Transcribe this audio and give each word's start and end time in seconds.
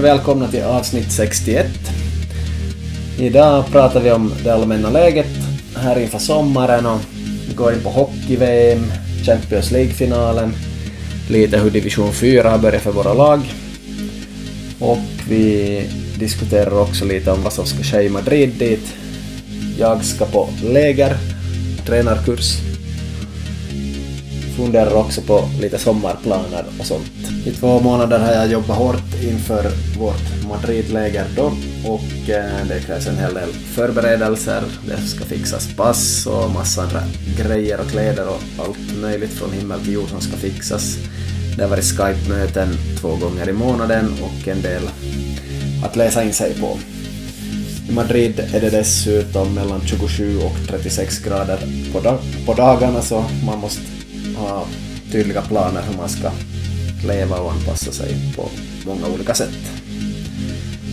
Och 0.00 0.06
välkomna 0.06 0.48
till 0.48 0.62
avsnitt 0.62 1.12
61. 1.12 1.66
Idag 3.18 3.64
pratar 3.72 4.00
vi 4.00 4.10
om 4.10 4.32
det 4.44 4.54
allmänna 4.54 4.90
läget 4.90 5.26
här 5.76 5.98
inför 5.98 6.18
sommaren 6.18 6.86
och 6.86 7.00
vi 7.48 7.54
går 7.54 7.72
in 7.72 7.80
på 7.80 7.88
hockey-VM, 7.88 8.92
Champions 9.26 9.70
League-finalen, 9.70 10.52
lite 11.28 11.58
hur 11.58 11.70
division 11.70 12.12
4 12.12 12.50
har 12.50 12.58
börjat 12.58 12.82
för 12.82 12.92
våra 12.92 13.14
lag 13.14 13.40
och 14.78 14.98
vi 15.28 15.84
diskuterar 16.18 16.80
också 16.80 17.04
lite 17.04 17.30
om 17.30 17.42
vad 17.42 17.52
som 17.52 17.66
ska 17.66 17.82
ske 17.82 18.02
i 18.02 18.08
Madrid 18.08 18.50
dit. 18.58 18.94
Jag 19.78 20.04
ska 20.04 20.24
på 20.24 20.48
läger, 20.62 21.16
tränarkurs 21.86 22.69
funderar 24.60 24.94
också 24.94 25.20
på 25.20 25.48
lite 25.60 25.78
sommarplaner 25.78 26.64
och 26.78 26.86
sånt. 26.86 27.10
I 27.46 27.50
två 27.50 27.80
månader 27.80 28.18
har 28.18 28.32
jag 28.32 28.50
jobbat 28.50 28.76
hårt 28.76 29.22
inför 29.22 29.70
vårt 29.98 30.48
Madridläger 30.48 31.26
då 31.36 31.52
och 31.86 32.30
eh, 32.30 32.66
det 32.68 32.80
krävs 32.86 33.06
en 33.06 33.18
hel 33.18 33.34
del 33.34 33.48
förberedelser. 33.48 34.62
Det 34.86 34.96
ska 34.96 35.24
fixas 35.24 35.76
pass 35.76 36.26
och 36.26 36.50
massa 36.50 36.82
andra 36.82 37.02
grejer 37.38 37.80
och 37.80 37.90
kläder 37.90 38.28
och 38.28 38.40
allt 38.58 39.02
möjligt 39.02 39.30
från 39.30 39.52
himmel 39.52 39.80
till 39.80 39.92
jord 39.92 40.08
som 40.08 40.20
ska 40.20 40.36
fixas. 40.36 40.96
Det 41.56 41.62
har 41.62 41.70
varit 41.70 41.84
Skype-möten 41.84 42.68
två 43.00 43.16
gånger 43.16 43.48
i 43.48 43.52
månaden 43.52 44.14
och 44.22 44.48
en 44.48 44.62
del 44.62 44.82
att 45.84 45.96
läsa 45.96 46.24
in 46.24 46.32
sig 46.32 46.54
på. 46.60 46.78
I 47.88 47.92
Madrid 47.92 48.40
är 48.54 48.60
det 48.60 48.70
dessutom 48.70 49.54
mellan 49.54 49.80
27 49.86 50.38
och 50.38 50.56
36 50.68 51.18
grader 51.18 51.58
på, 51.92 52.00
dag 52.00 52.18
på 52.46 52.54
dagarna 52.54 53.02
så 53.02 53.24
man 53.46 53.58
måste 53.58 53.99
ha 54.40 54.66
tydliga 55.12 55.42
planer 55.42 55.82
hur 55.82 55.96
man 55.96 56.08
ska 56.08 56.30
leva 57.06 57.36
och 57.36 57.52
anpassa 57.52 57.92
sig 57.92 58.34
på 58.36 58.48
många 58.86 59.06
olika 59.14 59.34
sätt. 59.34 59.80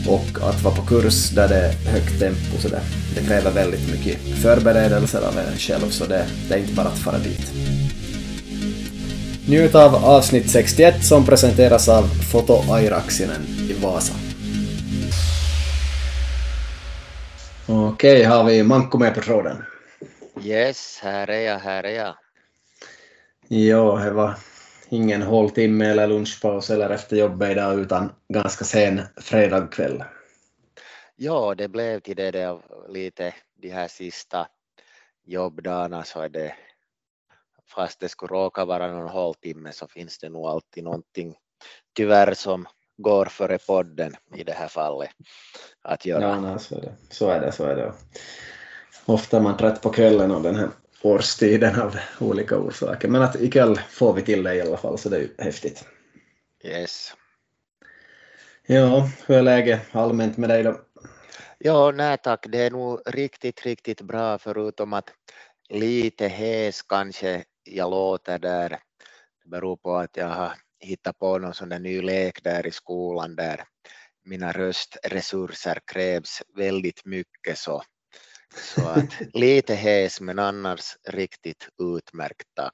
Och 0.07 0.49
att 0.49 0.63
vara 0.63 0.75
på 0.75 0.81
kurs 0.81 1.29
där 1.29 1.47
det 1.47 1.55
är 1.55 1.71
högt 1.71 2.19
tempo 2.19 2.57
så 2.59 2.67
det, 2.67 2.81
det 3.15 3.27
kräver 3.27 3.51
väldigt 3.51 3.91
mycket 3.91 4.17
förberedelser 4.41 5.21
av 5.21 5.37
en 5.37 5.57
själv 5.57 5.89
så 5.89 6.05
det, 6.05 6.25
det 6.49 6.53
är 6.53 6.57
inte 6.57 6.73
bara 6.73 6.87
att 6.87 6.99
fara 6.99 7.17
dit. 7.17 7.51
Njut 9.49 9.75
av 9.75 9.95
avsnitt 9.95 10.49
61 10.49 11.05
som 11.05 11.25
presenteras 11.25 11.89
av 11.89 12.03
Foto 12.31 12.73
Airaksinen 12.73 13.41
i 13.69 13.73
Vasa. 13.73 14.13
Okej, 17.67 18.23
har 18.23 18.43
vi 18.43 18.63
Manko 18.63 18.97
med 18.97 19.15
på 19.15 19.21
tråden? 19.21 19.63
Yes, 20.43 20.99
här 21.03 21.29
är 21.29 21.39
jag, 21.39 21.59
här 21.59 21.83
är 21.83 21.95
jag. 21.95 22.15
Ja, 23.49 23.99
det 24.03 24.11
var 24.11 24.35
ingen 24.89 25.21
håltimme 25.21 25.85
eller 25.85 26.07
lunchpaus 26.07 26.69
eller 26.69 26.89
efter 26.89 27.17
jobbet 27.17 27.51
idag 27.51 27.79
utan 27.79 28.11
ganska 28.33 28.65
sen 28.65 29.01
fredagkväll. 29.17 30.03
Ja, 31.15 31.55
det 31.55 31.67
blev 31.67 31.99
till 31.99 32.15
det 32.15 32.31
där 32.31 32.59
lite 32.89 33.33
de 33.61 33.69
här 33.69 33.87
sista 33.87 34.47
jobbdagarna 35.25 36.03
så 36.03 36.21
är 36.21 36.29
det 36.29 36.55
fast 37.75 37.99
det 37.99 38.09
skulle 38.09 38.33
råka 38.33 38.65
vara 38.65 38.91
någon 38.91 39.09
håltimme 39.09 39.71
så 39.71 39.87
finns 39.87 40.19
det 40.19 40.29
nog 40.29 40.45
alltid 40.45 40.83
någonting 40.83 41.35
tyvärr 41.95 42.33
som 42.33 42.67
går 42.97 43.25
före 43.25 43.57
podden 43.57 44.15
i 44.35 44.43
det 44.43 44.53
här 44.53 44.67
fallet 44.67 45.09
att 45.81 46.05
göra. 46.05 46.21
Ja, 46.21 46.39
nej, 46.39 46.59
så 46.59 46.75
är 46.75 46.81
det. 46.81 46.95
Så 47.09 47.29
är 47.29 47.41
det, 47.41 47.51
så 47.51 47.65
är 47.65 47.75
det. 47.75 47.93
Ofta 49.05 49.37
är 49.37 49.41
man 49.41 49.57
trött 49.57 49.81
på 49.81 49.89
kvällen 49.89 50.31
av 50.31 50.43
den 50.43 50.55
här 50.55 50.69
årstiden 51.01 51.81
av 51.81 51.97
olika 52.19 52.57
orsaker. 52.57 53.07
Men 53.07 53.21
att 53.21 53.41
ikväll 53.41 53.79
får 53.89 54.13
vi 54.13 54.21
till 54.21 54.43
det 54.43 54.55
i 54.55 54.61
alla 54.61 54.77
fall, 54.77 54.97
så 54.97 55.09
det 55.09 55.17
är 55.17 55.21
ju 55.21 55.29
häftigt. 55.37 55.85
Yes. 56.63 57.13
Ja, 58.67 59.09
hur 59.25 59.37
är 59.37 59.41
läget 59.41 59.81
allmänt 59.91 60.37
med 60.37 60.49
dig 60.49 60.63
då? 60.63 60.81
Ja, 61.57 61.91
nej 61.91 62.17
tack, 62.23 62.45
det 62.49 62.57
är 62.57 62.71
nog 62.71 63.01
riktigt, 63.05 63.65
riktigt 63.65 64.01
bra 64.01 64.37
förutom 64.37 64.93
att 64.93 65.13
lite 65.69 66.27
hes 66.27 66.81
kanske 66.81 67.43
jag 67.63 67.91
låter 67.91 68.39
där. 68.39 68.69
Det 69.43 69.49
beror 69.49 69.77
på 69.77 69.95
att 69.95 70.17
jag 70.17 70.27
har 70.27 70.51
hittat 70.79 71.19
på 71.19 71.37
någon 71.37 71.53
sån 71.53 71.69
där 71.69 71.79
ny 71.79 72.01
lek 72.01 72.43
där 72.43 72.67
i 72.67 72.71
skolan 72.71 73.35
där 73.35 73.63
mina 74.25 74.51
röstresurser 74.51 75.79
krävs 75.91 76.41
väldigt 76.55 77.05
mycket 77.05 77.57
så 77.57 77.83
så 78.57 78.87
att 78.87 79.05
lite 79.33 79.75
hes 79.75 80.21
men 80.21 80.39
annars 80.39 80.97
riktigt 81.07 81.67
utmärkt 81.97 82.47
tack. 82.55 82.73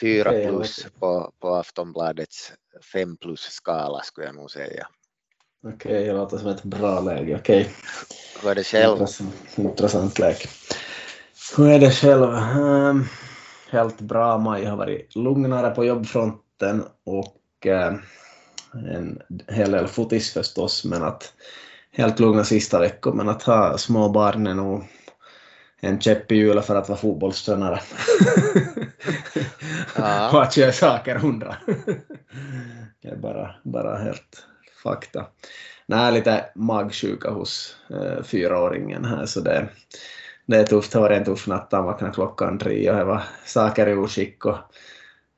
Fyra 0.00 0.30
plus 0.30 0.86
på, 0.98 1.32
på 1.40 1.54
Aftonbladets 1.54 2.52
fem 2.92 3.16
plus 3.16 3.40
skala 3.40 4.02
skulle 4.02 4.26
jag 4.26 4.34
nog 4.34 4.50
säga. 4.50 4.86
Okej, 5.66 5.74
okay, 5.74 6.06
det 6.06 6.12
låter 6.12 6.38
som 6.38 6.48
ett 6.48 6.62
bra 6.62 7.00
läge. 7.00 7.36
Okej. 7.40 7.60
Okay. 7.60 7.72
Hur 8.42 8.50
är 8.50 8.54
det 8.54 8.64
själv? 8.64 8.92
Intressant, 8.92 9.34
intressant 9.56 10.18
läge. 10.18 10.48
Hur 11.56 11.68
är 11.68 11.78
det 11.78 11.90
själv? 11.90 12.22
Um, 12.22 13.06
helt 13.70 14.00
bra. 14.00 14.38
Maj 14.38 14.64
har 14.64 14.76
varit 14.76 15.16
lugnare 15.16 15.70
på 15.70 15.84
jobbfronten 15.84 16.84
och 17.04 17.66
uh, 17.66 17.98
en 18.94 19.22
hel 19.48 19.70
del 19.70 19.86
fotis 19.88 20.32
förstås, 20.32 20.84
men 20.84 21.02
att 21.02 21.32
helt 21.94 22.20
lugna 22.20 22.44
sista 22.44 22.80
veckor, 22.80 23.12
men 23.12 23.28
att 23.28 23.42
ha 23.42 23.78
små 23.78 24.08
barn 24.08 24.46
är 24.46 24.54
nog 24.54 24.84
en 25.80 26.00
käpp 26.00 26.32
i 26.32 26.36
hjulet 26.36 26.66
för 26.66 26.76
att 26.76 26.88
vara 26.88 26.98
fotbollstränare. 26.98 27.80
Ja. 29.96 30.30
och 30.32 30.42
att 30.42 30.56
göra 30.56 30.72
saker 30.72 31.16
hundra. 31.16 31.56
det 33.02 33.08
är 33.08 33.16
bara, 33.16 33.54
bara 33.64 33.96
helt 33.98 34.46
fakta. 34.82 35.26
Nej, 35.86 36.12
lite 36.12 36.44
magsjuka 36.54 37.30
hos 37.30 37.76
eh, 37.90 38.22
fyraåringen 38.22 39.04
här, 39.04 39.26
så 39.26 39.40
det, 39.40 39.68
det 40.46 40.56
är 40.56 40.64
tufft. 40.64 40.92
Det 40.92 40.98
var 40.98 41.10
en 41.10 41.24
tuff 41.24 41.46
natt. 41.46 41.68
Han 41.72 41.84
vaknade 41.84 42.14
klockan 42.14 42.58
tre 42.58 42.90
och 42.90 42.96
det 42.96 43.04
var 43.04 43.22
saker 43.44 43.86
i 43.86 43.94
oskick. 43.94 44.44
Och 44.44 44.56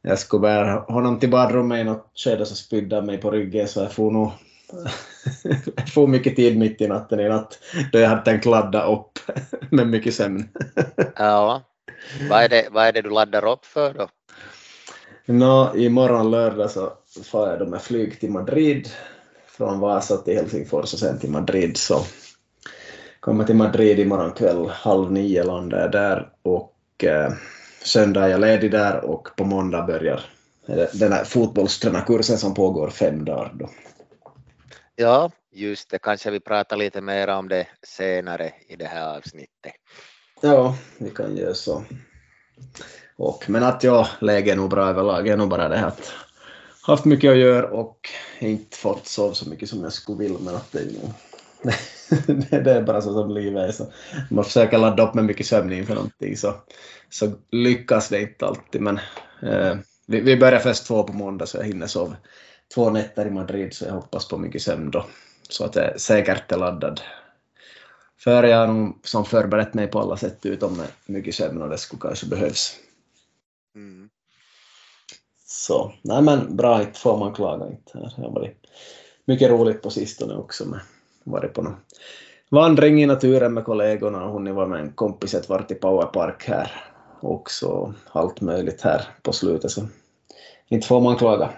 jag 0.03 0.19
skulle 0.19 0.41
bära 0.41 0.73
honom 0.73 1.19
till 1.19 1.31
badrummet 1.31 1.81
i 1.81 1.85
något 1.85 2.13
skede 2.15 2.47
så 2.47 2.55
spydde 2.55 2.97
han 2.97 3.07
mig 3.07 3.19
på 3.19 3.31
ryggen 3.31 3.69
så 3.69 3.81
jag 3.81 3.93
får 3.93 4.11
nog 4.11 4.31
får 5.95 6.07
mycket 6.07 6.37
tid 6.37 6.59
mitt 6.59 6.81
i 6.81 6.89
natten 6.89 7.21
i 7.21 7.29
natt 7.29 7.59
då 7.93 7.99
jag 7.99 8.09
hade 8.09 8.25
tänkt 8.25 8.45
ladda 8.45 8.87
upp 8.87 9.19
med 9.71 9.89
mycket 9.89 10.15
sömn. 10.15 10.49
ja. 11.17 11.63
Vad 12.31 12.43
är, 12.43 12.49
det, 12.49 12.69
vad 12.71 12.87
är 12.87 12.93
det 12.93 13.03
du 13.03 13.11
laddar 13.11 13.45
upp 13.53 13.65
för 13.65 13.95
då? 13.95 14.09
Nå, 15.27 15.77
imorgon 15.77 16.31
lördag 16.31 16.71
så 16.71 16.93
far 17.25 17.49
jag 17.49 17.59
då 17.59 17.67
med 17.67 17.83
flyg 17.83 18.21
till 18.21 18.31
Madrid 18.31 18.89
från 19.47 19.81
Vasa 19.81 20.17
till 20.17 20.37
Helsingfors 20.37 20.93
och 20.93 20.99
sen 20.99 21.19
till 21.19 21.31
Madrid 21.31 21.77
så 21.77 22.05
kommer 23.21 23.45
till 23.45 23.57
Madrid 23.57 23.99
imorgon 23.99 24.33
kväll 24.33 24.69
halv 24.69 25.13
nio 25.13 25.45
landar 25.45 25.81
jag 25.81 25.93
där 25.93 26.29
och 26.43 27.05
eh, 27.05 27.33
söndag 27.83 28.25
är 28.25 28.29
jag 28.29 28.41
ledig 28.41 28.71
där 28.71 29.05
och 29.05 29.29
på 29.37 29.45
måndag 29.45 29.83
börjar 29.83 30.21
den 30.93 31.13
här 31.13 31.25
fotbollstränarkursen 31.25 32.39
som 32.39 32.55
pågår 32.55 32.91
fem 32.91 33.25
dagar 33.25 33.53
då. 33.55 33.69
Ja, 34.99 35.31
just 35.53 35.91
det. 35.91 35.99
Kanske 35.99 36.31
vi 36.31 36.41
pratar 36.41 36.77
lite 36.77 37.01
mer 37.01 37.29
om 37.29 37.49
det 37.49 37.67
senare 37.83 38.53
i 38.69 38.77
det 38.77 38.85
här 38.87 39.17
avsnittet. 39.17 39.73
Ja, 40.41 40.77
vi 40.99 41.11
kan 41.11 41.37
göra 41.37 41.55
så. 41.55 41.85
Och, 43.17 43.45
men 43.49 43.63
att 43.63 43.85
jag 43.85 44.07
läget 44.21 44.53
är 44.53 44.57
nog 44.57 44.71
bra 44.71 44.89
överlag. 44.89 45.29
Är 45.29 45.37
nog 45.37 45.49
bara 45.49 45.69
det 45.69 45.77
här 45.77 45.87
att 45.87 46.13
haft 46.83 47.05
mycket 47.05 47.31
att 47.31 47.39
göra 47.39 47.67
och 47.67 48.09
inte 48.39 48.77
fått 48.77 49.07
sova 49.07 49.35
så 49.35 49.49
mycket 49.49 49.69
som 49.69 49.83
jag 49.83 49.93
skulle 49.93 50.19
vilja. 50.19 50.39
Men 50.41 50.55
att 50.55 50.73
det, 50.73 50.79
är 50.79 50.85
nog, 50.85 51.13
det 52.65 52.71
är 52.71 52.83
bara 52.83 53.03
så 53.03 53.13
som 53.13 53.31
livet 53.31 53.69
är. 53.69 53.73
Så 53.73 53.93
man 54.31 54.45
försöker 54.45 54.79
ladda 54.79 55.09
upp 55.09 55.15
med 55.15 55.25
mycket 55.25 55.47
sömn 55.47 55.73
inför 55.73 55.95
någonting 55.95 56.37
så, 56.37 56.55
så 57.11 57.33
lyckas 57.51 58.09
det 58.09 58.21
inte 58.21 58.47
alltid. 58.47 58.81
Men 58.81 59.01
eh, 59.43 59.77
vi, 60.07 60.21
vi 60.21 60.37
börjar 60.37 60.59
först 60.59 60.87
två 60.87 61.03
på 61.03 61.13
måndag 61.13 61.47
så 61.47 61.57
jag 61.57 61.65
hinner 61.65 61.87
sova 61.87 62.17
två 62.75 62.91
nätter 62.91 63.27
i 63.27 63.31
Madrid 63.31 63.75
så 63.75 63.85
jag 63.85 63.93
hoppas 63.93 64.29
på 64.29 64.39
mycket 64.39 64.63
sömn 64.63 64.91
då. 64.91 65.07
Så 65.49 65.65
att 65.65 65.77
jag 65.77 66.01
säkert 66.01 66.53
är 66.53 66.57
laddad. 66.57 67.01
För 68.19 68.43
jag 68.43 68.59
har 68.59 68.67
nog 68.67 69.01
som 69.05 69.25
förberett 69.25 69.75
mig 69.75 69.87
på 69.87 70.01
alla 70.01 70.17
sätt 70.17 70.47
utom 70.47 70.77
med 70.77 70.87
mycket 71.07 71.35
sömn 71.35 71.63
och 71.63 71.69
det 71.69 71.79
skulle 71.79 72.01
kanske 72.01 72.27
behövs. 72.27 72.77
Mm. 73.75 74.09
Så, 75.47 75.93
nej 76.03 76.23
men 76.23 76.57
bra, 76.57 76.83
inte 76.83 77.01
får 77.01 77.19
man 77.19 77.35
klaga 77.35 77.67
inte. 77.67 77.99
Det 77.99 78.23
har 78.23 78.31
varit 78.31 78.67
mycket 79.25 79.51
roligt 79.51 79.83
på 79.83 79.91
sistone 79.91 80.35
också 80.35 80.65
med 80.65 80.81
varit 81.25 81.55
på 81.55 81.63
någon 81.63 81.77
vandring 82.49 83.03
i 83.03 83.07
naturen 83.07 83.55
med 83.55 83.65
kollegorna 83.65 84.25
och 84.25 84.33
hon 84.33 84.55
var 84.55 84.67
med 84.67 84.81
en 84.81 84.93
kompis 84.93 85.35
ett 85.35 85.49
vart 85.49 85.71
i 85.71 85.75
Powerpark 85.75 86.45
här 86.49 86.73
också. 87.21 87.95
Allt 88.13 88.41
möjligt 88.41 88.81
här 88.81 89.09
på 89.23 89.33
slutet 89.33 89.71
så 89.71 89.87
inte 90.69 90.87
får 90.87 91.01
man 91.01 91.17
klaga. 91.17 91.51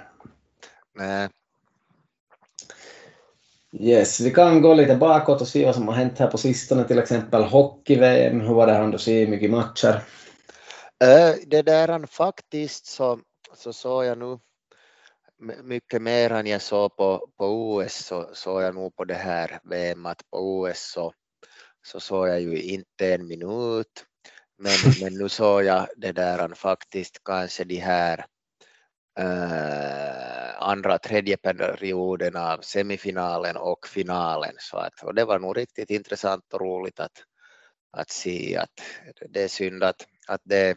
Yes, 3.72 4.20
vi 4.20 4.30
kan 4.30 4.62
gå 4.62 4.74
lite 4.74 4.96
bakåt 4.96 5.40
och 5.40 5.48
se 5.48 5.64
vad 5.64 5.74
som 5.74 5.88
har 5.88 5.94
hänt 5.94 6.18
här 6.18 6.26
på 6.26 6.38
sistone, 6.38 6.84
till 6.84 6.98
exempel 6.98 7.42
hockey-VM. 7.42 8.40
Hur 8.40 8.54
var 8.54 8.66
det 8.66 8.72
han 8.72 8.90
du 8.90 8.98
se 8.98 9.26
mycket 9.26 9.50
matcher? 9.50 10.02
Det 11.46 11.62
där 11.62 12.06
faktiskt 12.06 12.86
så, 12.86 13.20
så 13.54 13.72
såg 13.72 14.04
jag 14.04 14.18
nu 14.18 14.38
mycket 15.62 16.02
mer 16.02 16.32
än 16.32 16.46
jag 16.46 16.62
såg 16.62 16.96
på, 16.96 17.28
på 17.36 17.46
OS 17.46 17.94
så 17.94 18.30
såg 18.32 18.62
jag 18.62 18.74
nog 18.74 18.96
på 18.96 19.04
det 19.04 19.14
här 19.14 19.60
VMet 19.64 20.30
på 20.30 20.38
OS 20.38 20.90
så, 20.92 21.12
så 21.86 22.00
såg 22.00 22.28
jag 22.28 22.40
ju 22.40 22.62
inte 22.62 23.14
en 23.14 23.26
minut 23.26 24.04
men, 24.58 24.72
men 25.02 25.14
nu 25.14 25.28
såg 25.28 25.64
jag 25.64 25.88
det 25.96 26.12
där 26.12 26.54
faktiskt 26.54 27.24
kanske 27.24 27.64
de 27.64 27.76
här 27.76 28.26
äh, 29.18 30.37
andra 30.68 30.98
tredje 30.98 31.36
perioden 31.36 32.36
av 32.36 32.58
semifinalen 32.60 33.56
och 33.56 33.86
finalen 33.88 34.52
så 34.58 34.76
att, 34.76 35.02
och 35.02 35.14
det 35.14 35.24
var 35.24 35.38
nog 35.38 35.56
riktigt 35.56 35.90
intressant 35.90 36.44
och 36.52 36.60
roligt 36.60 37.00
att, 37.00 37.24
att 37.92 38.10
se 38.10 38.56
att 38.56 38.80
det 39.30 39.42
är 39.42 39.48
synd 39.48 39.82
att, 39.82 40.06
att 40.26 40.40
det 40.44 40.56
är 40.56 40.76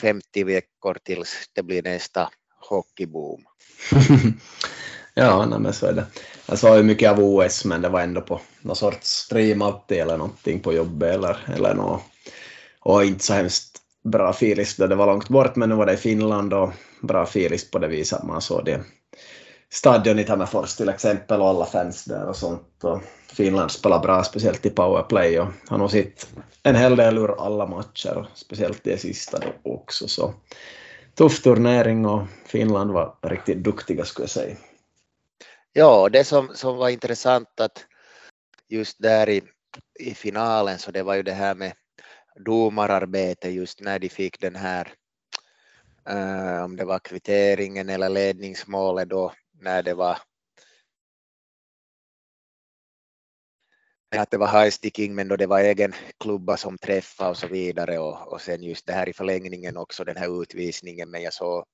50 0.00 0.44
veckor 0.44 0.98
tills 1.04 1.50
det 1.52 1.62
blir 1.62 1.82
nästa 1.82 2.30
hockeyboom. 2.68 3.44
ja, 5.14 5.46
nej, 5.46 5.58
men 5.58 5.72
så 5.72 5.86
är 5.86 5.92
det. 5.92 6.06
Jag 6.46 6.58
såg 6.58 6.76
ju 6.76 6.82
mycket 6.82 7.10
av 7.10 7.20
OS, 7.20 7.64
men 7.64 7.82
det 7.82 7.88
var 7.88 8.00
ändå 8.00 8.20
på 8.20 8.40
någon 8.60 8.76
sorts 8.76 9.08
stream 9.08 9.62
alltid 9.62 9.98
eller 9.98 10.16
någonting 10.16 10.60
på 10.60 10.72
jobbet 10.72 11.14
eller, 11.14 11.38
eller 11.56 11.74
något. 11.74 12.02
Och 12.80 13.04
inte 13.04 13.24
så 13.24 13.34
hemskt 13.34 13.78
bra 14.04 14.32
filis 14.32 14.76
då 14.76 14.86
det 14.86 14.94
var 14.94 15.06
långt 15.06 15.28
bort, 15.28 15.56
men 15.56 15.68
nu 15.68 15.74
var 15.74 15.86
det 15.86 15.92
i 15.92 15.96
Finland 15.96 16.54
och 16.54 16.72
bra 17.02 17.26
filis 17.26 17.70
på 17.70 17.78
det 17.78 17.88
viset 17.88 18.18
att 18.18 18.26
man 18.26 18.40
såg 18.40 18.64
det 18.64 18.84
stadion 19.70 20.18
i 20.18 20.24
Tammerfors 20.24 20.76
till 20.76 20.88
exempel 20.88 21.40
och 21.40 21.48
alla 21.48 21.66
fans 21.66 22.04
där 22.04 22.28
och 22.28 22.36
sånt. 22.36 22.84
Och 22.84 23.02
Finland 23.32 23.70
spelar 23.70 23.98
bra, 23.98 24.24
speciellt 24.24 24.66
i 24.66 24.70
powerplay 24.70 25.40
och 25.40 25.48
har 25.68 25.78
nog 25.78 25.90
sett 25.90 26.28
en 26.62 26.76
hel 26.76 26.96
del 26.96 27.18
ur 27.18 27.44
alla 27.46 27.66
matcher, 27.66 28.28
speciellt 28.34 28.84
det 28.84 28.98
sista 28.98 29.38
då 29.38 29.72
också. 29.72 30.08
Så 30.08 30.34
tuff 31.14 31.42
turnering 31.42 32.06
och 32.06 32.22
Finland 32.46 32.90
var 32.90 33.14
riktigt 33.22 33.64
duktiga 33.64 34.04
skulle 34.04 34.22
jag 34.22 34.30
säga. 34.30 34.56
Ja, 35.72 36.08
det 36.08 36.24
som, 36.24 36.50
som 36.54 36.76
var 36.76 36.88
intressant 36.88 37.60
att 37.60 37.84
just 38.68 39.02
där 39.02 39.28
i, 39.28 39.42
i 40.00 40.14
finalen 40.14 40.78
så 40.78 40.90
det 40.90 41.02
var 41.02 41.14
ju 41.14 41.22
det 41.22 41.32
här 41.32 41.54
med 41.54 41.72
domararbete 42.36 43.50
just 43.50 43.80
när 43.80 43.98
de 43.98 44.08
fick 44.08 44.40
den 44.40 44.56
här, 44.56 44.92
eh, 46.08 46.64
om 46.64 46.76
det 46.76 46.84
var 46.84 46.98
kvitteringen 46.98 47.88
eller 47.88 48.08
ledningsmålet 48.08 49.08
då, 49.08 49.32
när 49.60 49.82
det 49.82 49.94
var 49.94 50.18
att 54.16 54.30
det 54.30 54.38
var 54.38 54.62
high 54.62 54.70
sticking 54.70 55.14
men 55.14 55.28
då 55.28 55.36
det 55.36 55.46
var 55.46 55.60
egen 55.60 55.92
klubba 56.20 56.56
som 56.56 56.78
träffade 56.78 57.30
och 57.30 57.36
så 57.36 57.46
vidare. 57.46 57.98
Och, 57.98 58.32
och 58.32 58.40
sen 58.40 58.62
just 58.62 58.86
det 58.86 58.92
här 58.92 59.08
i 59.08 59.12
förlängningen 59.12 59.76
också 59.76 60.04
den 60.04 60.16
här 60.16 60.42
utvisningen. 60.42 61.10
Men 61.10 61.22
jag 61.22 61.32
såg 61.32 61.64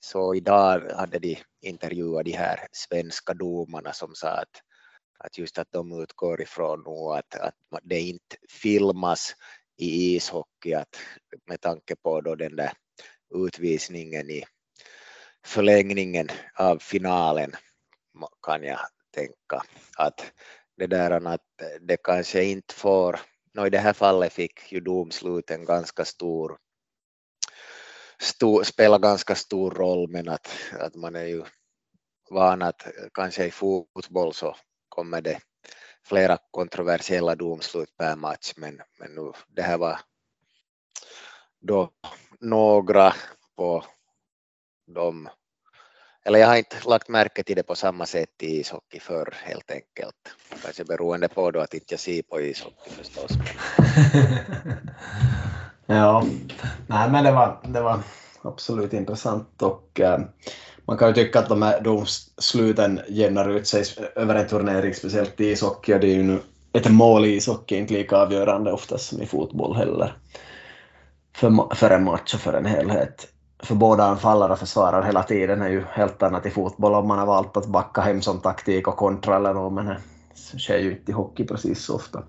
så 0.00 0.34
idag 0.34 0.90
hade 0.96 1.18
de 1.18 1.38
intervjuat 1.60 2.24
de 2.24 2.32
här 2.32 2.66
svenska 2.72 3.34
domarna 3.34 3.92
som 3.92 4.14
sa 4.14 4.28
att, 4.28 4.62
att 5.18 5.38
just 5.38 5.58
att 5.58 5.72
de 5.72 6.02
utgår 6.02 6.42
ifrån 6.42 6.82
nu 6.86 7.18
att, 7.18 7.34
att 7.34 7.80
det 7.82 8.00
inte 8.00 8.36
filmas 8.48 9.34
i 9.76 10.16
ishockey 10.16 10.74
att 10.74 10.96
med 11.46 11.60
tanke 11.60 11.96
på 11.96 12.20
då 12.20 12.34
den 12.34 12.56
där 12.56 12.72
utvisningen 13.34 14.30
i 14.30 14.44
förlängningen 15.46 16.28
av 16.54 16.78
finalen. 16.78 17.52
Kan 18.42 18.62
jag 18.62 18.80
tänka 19.14 19.62
att 19.96 20.32
det 20.76 20.86
där 20.86 21.26
att 21.26 21.40
det 21.80 21.96
kanske 21.96 22.44
inte 22.44 22.74
får, 22.74 23.20
no, 23.54 23.66
i 23.66 23.70
det 23.70 23.78
här 23.78 23.92
fallet 23.92 24.32
fick 24.32 24.72
ju 24.72 24.80
domsluten 24.80 25.64
ganska 25.64 26.04
stor, 26.04 26.58
stor 28.18 28.62
spela 28.62 28.98
ganska 28.98 29.34
stor 29.34 29.70
roll 29.70 30.08
men 30.08 30.28
att, 30.28 30.48
att 30.80 30.94
man 30.94 31.16
är 31.16 31.24
ju 31.24 31.44
van 32.30 32.62
att 32.62 32.86
kanske 33.14 33.44
i 33.44 33.50
fotboll 33.50 34.34
så 34.34 34.56
kommer 34.88 35.20
det 35.20 35.40
flera 36.04 36.38
kontroversiella 36.50 37.34
domslut 37.34 37.96
per 37.96 38.16
match 38.16 38.52
men, 38.56 38.80
men 38.98 39.14
nu, 39.14 39.32
det 39.48 39.62
här 39.62 39.78
var 39.78 40.00
då 41.60 41.90
några 42.40 43.14
på 43.56 43.84
de 44.94 45.28
eller 46.24 46.38
jag 46.38 46.48
har 46.48 46.56
inte 46.56 46.76
lagt 46.86 47.08
märke 47.08 47.42
till 47.42 47.56
det 47.56 47.62
på 47.62 47.74
samma 47.74 48.06
sätt 48.06 48.42
i 48.42 48.60
ishockey 48.60 49.00
förr 49.00 49.34
helt 49.44 49.70
enkelt. 49.70 50.16
Kanske 50.62 50.84
beroende 50.84 51.28
på 51.28 51.50
då 51.50 51.60
att 51.60 51.74
inte 51.74 51.86
jag 51.88 52.00
ser 52.00 52.22
på 52.22 52.40
ishockey 52.40 52.90
förstås. 52.90 53.30
ja, 55.86 56.24
nej 56.86 57.10
men 57.10 57.24
det 57.24 57.32
var, 57.32 57.60
det 57.64 57.80
var 57.80 58.00
absolut 58.42 58.92
intressant 58.92 59.62
och 59.62 60.00
eh, 60.00 60.20
man 60.84 60.98
kan 60.98 61.08
ju 61.08 61.14
tycka 61.14 61.38
att 61.38 61.48
de 61.48 61.62
här 61.62 61.80
domsluten 61.80 63.00
jämnar 63.08 63.50
ut 63.50 63.66
sig 63.66 63.84
över 64.16 64.34
en 64.34 64.48
turnering, 64.48 64.94
speciellt 64.94 65.40
i 65.40 65.50
ishockey. 65.50 65.98
Det 65.98 66.06
är 66.06 66.14
ju 66.14 66.22
nu 66.22 66.40
ett 66.72 66.90
mål 66.90 67.24
i 67.24 67.36
ishockey 67.36 67.76
inte 67.76 67.94
lika 67.94 68.16
avgörande 68.16 68.72
oftast 68.72 69.08
som 69.08 69.22
i 69.22 69.26
fotboll 69.26 69.76
heller. 69.76 70.16
För, 71.36 71.74
för 71.74 71.90
en 71.90 72.04
match 72.04 72.34
och 72.34 72.40
för 72.40 72.52
en 72.52 72.66
helhet. 72.66 73.28
För 73.62 73.74
båda 73.74 74.04
anfallare 74.04 74.52
och 74.52 74.58
försvarare 74.58 75.06
hela 75.06 75.22
tiden 75.22 75.62
är 75.62 75.68
ju 75.68 75.84
helt 75.90 76.22
annat 76.22 76.46
i 76.46 76.50
fotboll 76.50 76.94
om 76.94 77.08
man 77.08 77.18
har 77.18 77.26
valt 77.26 77.56
att 77.56 77.66
backa 77.66 78.00
hem 78.00 78.22
som 78.22 78.40
taktik 78.40 78.88
och 78.88 78.96
kontra 78.96 79.36
eller 79.36 79.54
något, 79.54 79.72
men 79.72 79.86
det 80.52 80.58
sker 80.58 80.78
ju 80.78 80.92
inte 80.92 81.12
i 81.12 81.14
hockey 81.14 81.46
precis 81.46 81.84
så 81.84 81.96
ofta. 81.96 82.22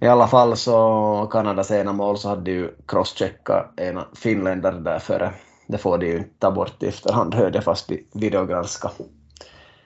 I 0.00 0.06
alla 0.06 0.28
fall 0.28 0.56
så 0.56 1.28
Kanadas 1.32 1.70
ena 1.70 1.92
mål 1.92 2.18
så 2.18 2.28
hade 2.28 2.50
ju 2.50 2.70
crosscheckat 2.86 3.80
ena 3.80 4.04
finländare 4.14 4.78
där 4.78 4.98
före 4.98 5.32
det 5.70 5.78
får 5.78 5.98
de 5.98 6.06
ju 6.06 6.18
inte 6.18 6.38
ta 6.38 6.50
bort 6.50 6.82
i 6.82 6.86
efterhand 6.86 7.34
hörde 7.34 7.56
jag 7.56 7.64
fast 7.64 7.88
de 7.88 8.06
videogranska. 8.12 8.90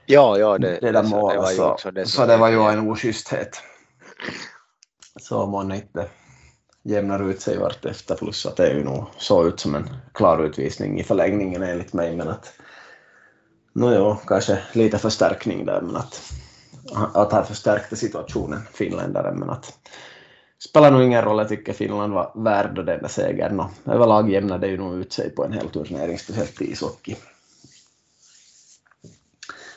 Ja, 0.07 0.39
ja, 0.39 0.59
det, 0.59 0.79
det 0.81 0.93
där 0.93 1.03
målet. 1.03 1.37
Det 1.37 1.43
var 1.43 1.53
ju 1.53 1.63
också 1.63 1.91
det 1.91 2.07
så 2.07 2.27
det 2.27 2.37
var 2.37 2.49
ju 2.49 2.63
en 2.63 2.91
oschysthet. 2.91 3.63
Så 5.21 5.47
man 5.47 5.73
inte 5.73 6.07
jämnar 6.85 7.31
ut 7.31 7.41
sig 7.41 7.59
vartefter 7.59 8.15
plus 8.15 8.47
att 8.47 8.57
det 8.57 8.67
är 8.67 8.75
ju 8.75 8.85
nog 8.85 9.05
så 9.19 9.47
ut 9.47 9.61
som 9.61 9.75
en 9.75 9.89
klar 10.13 10.45
utvisning 10.45 11.01
i 11.01 11.05
förlängningen 11.05 11.63
enligt 11.63 11.93
mig 11.93 12.17
men 12.17 12.29
att 12.29 12.53
nåjo, 13.73 14.17
kanske 14.27 14.59
lite 14.73 14.99
förstärkning 14.99 15.65
där 15.65 15.81
men 15.81 15.97
att 15.97 16.23
att 17.15 17.33
han 17.33 17.45
förstärkte 17.47 17.97
situationen, 17.97 18.61
finländaren, 18.73 19.39
men 19.39 19.51
att 19.51 19.73
spelar 20.69 20.91
nog 20.91 21.03
ingen 21.03 21.23
roll. 21.23 21.39
Jag 21.39 21.49
tycker 21.49 21.73
Finland 21.73 22.13
var 22.13 22.33
värd 22.35 22.75
den 22.75 22.87
där 22.87 23.09
segern 23.09 23.61
och 23.61 23.71
överlag 23.87 24.31
jämnade 24.31 24.67
ju 24.67 24.77
nog 24.77 24.95
ut 24.95 25.13
sig 25.13 25.31
på 25.31 25.45
en 25.45 25.53
hel 25.53 25.69
turnering, 25.69 26.19
speciellt 26.19 26.63
i 26.63 26.73
ishockey. 26.73 27.17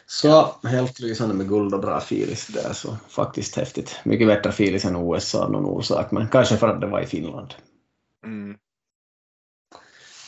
Så 0.09 0.55
helt 0.63 0.99
lysande 0.99 1.35
med 1.35 1.49
guld 1.49 1.73
och 1.73 1.79
bra 1.79 1.99
filis 1.99 2.47
där, 2.47 2.73
så 2.73 2.97
faktiskt 3.07 3.55
häftigt. 3.55 3.95
Mycket 4.03 4.27
bättre 4.27 4.51
filis 4.51 4.85
än 4.85 4.95
USA 4.95 5.43
av 5.43 5.51
någon 5.51 5.65
orsak, 5.65 6.11
men 6.11 6.27
kanske 6.27 6.57
för 6.57 6.67
att 6.67 6.81
det 6.81 6.87
var 6.87 7.01
i 7.01 7.05
Finland. 7.05 7.53
Mm. 8.25 8.57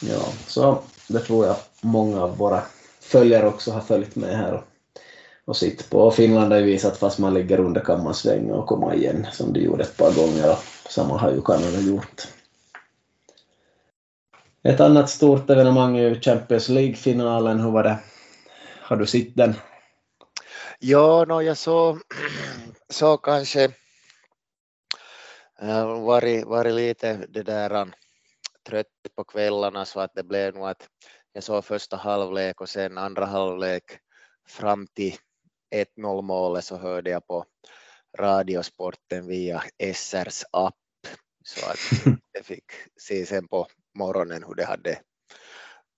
Ja, 0.02 0.34
så 0.48 0.82
det 1.08 1.20
tror 1.20 1.46
jag 1.46 1.56
många 1.82 2.22
av 2.22 2.38
våra 2.38 2.62
följare 3.00 3.48
också 3.48 3.72
har 3.72 3.82
följt 3.82 4.16
med 4.16 4.38
här 4.38 4.54
och 4.54 4.64
och 5.50 5.58
sitta 5.58 5.84
på. 5.90 6.12
Finland 6.12 6.52
har 6.52 6.60
ju 6.60 6.66
visat 6.66 6.98
fast 6.98 7.20
man 7.20 7.34
ligger 7.34 7.60
under 7.60 7.82
kan 7.82 8.04
man 8.04 8.14
svänga 8.14 8.54
och 8.54 8.68
komma 8.68 8.96
igen 8.96 9.28
som 9.32 9.54
de 9.54 9.60
gjorde 9.60 9.84
ett 9.84 9.98
par 9.98 10.14
gånger 10.14 10.52
och 10.52 10.92
samma 10.92 11.18
har 11.18 11.32
ju 11.32 11.42
Kanada 11.42 11.80
gjort. 11.80 12.28
Ett 14.64 14.80
annat 14.80 15.10
stort 15.10 15.50
evenemang 15.50 15.98
är 15.98 16.02
ju 16.02 16.22
Champions 16.22 16.70
League-finalen. 16.70 17.60
Hur 17.60 17.72
var 17.72 17.84
det? 17.84 17.98
Har 18.82 18.96
du 18.96 19.06
sett 19.06 19.36
den? 19.36 19.54
Ja, 20.82 21.26
no, 21.26 21.42
jag 21.42 21.58
såg 21.58 22.02
så 22.90 23.18
kanske 23.18 23.64
äh, 25.62 26.02
varit, 26.02 26.46
varit 26.46 26.74
lite 26.74 27.26
det 27.30 27.44
där 27.44 27.94
trött 28.70 28.88
på 29.16 29.24
kvällarna 29.24 29.86
så 29.86 30.00
att 30.00 30.14
det 30.16 30.24
blev 30.24 30.56
nog 30.56 30.68
att 30.68 30.90
jag 31.34 31.44
såg 31.44 31.66
första 31.66 31.98
halvlek 31.98 32.62
och 32.62 32.70
sen 32.70 32.98
andra 32.98 33.26
halvlek 33.26 33.84
fram 34.48 34.88
till 34.88 35.16
1-0 35.98 36.22
målet 36.22 36.66
så 36.66 36.78
hörde 36.78 37.10
jag 37.10 37.28
på 37.28 37.46
Radiosporten 38.18 39.28
via 39.28 39.64
SRs 39.94 40.44
app. 40.52 40.76
Så 41.44 41.66
att 41.66 41.80
jag 42.32 42.46
fick 42.46 42.72
se 43.02 43.26
sen 43.26 43.48
på 43.48 43.68
morgonen 43.98 44.44
hur 44.48 44.56
det 44.56 44.66
hade 44.66 45.02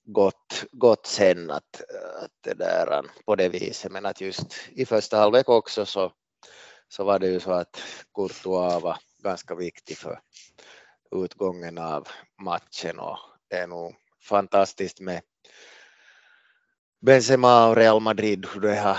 gått, 0.03 0.65
gått 0.71 1.05
sen 1.05 1.51
att, 1.51 1.81
äh, 1.93 2.23
att 2.23 2.31
det 2.41 2.53
där 2.53 2.91
äh, 2.91 3.01
på 3.25 3.35
det 3.35 3.49
viset 3.49 3.91
men 3.91 4.05
att 4.05 4.21
just 4.21 4.55
i 4.69 4.85
första 4.85 5.17
halvlek 5.17 5.49
också 5.49 5.85
så, 5.85 6.13
så 6.87 7.03
var 7.03 7.19
det 7.19 7.27
ju 7.27 7.39
så 7.39 7.51
att 7.51 7.81
Courtois 8.15 8.83
var 8.83 8.97
ganska 9.23 9.55
viktig 9.55 9.97
för 9.97 10.19
utgången 11.11 11.77
av 11.77 12.07
matchen 12.41 12.99
och 12.99 13.17
det 13.49 13.55
är 13.55 13.67
nog 13.67 13.95
fantastiskt 14.29 14.99
med 14.99 15.21
Benzema 17.05 17.69
och 17.69 17.75
Real 17.75 17.99
Madrid 17.99 18.45
hur 18.53 18.61
det 18.61 18.75
har 18.75 18.97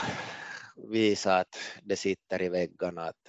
visat 0.76 1.40
att 1.40 1.56
det 1.82 1.96
sitter 1.96 2.42
i 2.42 2.48
väggarna 2.48 3.02
att 3.02 3.28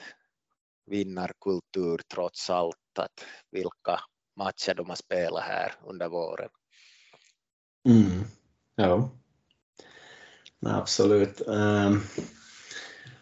vinnarkultur 0.85 2.01
trots 2.13 2.49
allt, 2.49 2.99
att 2.99 3.25
vilka 3.51 3.99
matcher 4.35 4.73
de 4.73 4.89
har 4.89 4.95
spelat 4.95 5.43
här 5.43 5.73
under 5.85 6.09
våren. 6.09 6.49
Mm. 7.85 8.23
Ja. 8.75 9.09
Nej, 10.59 10.73
absolut. 10.73 11.41
Um, 11.45 12.01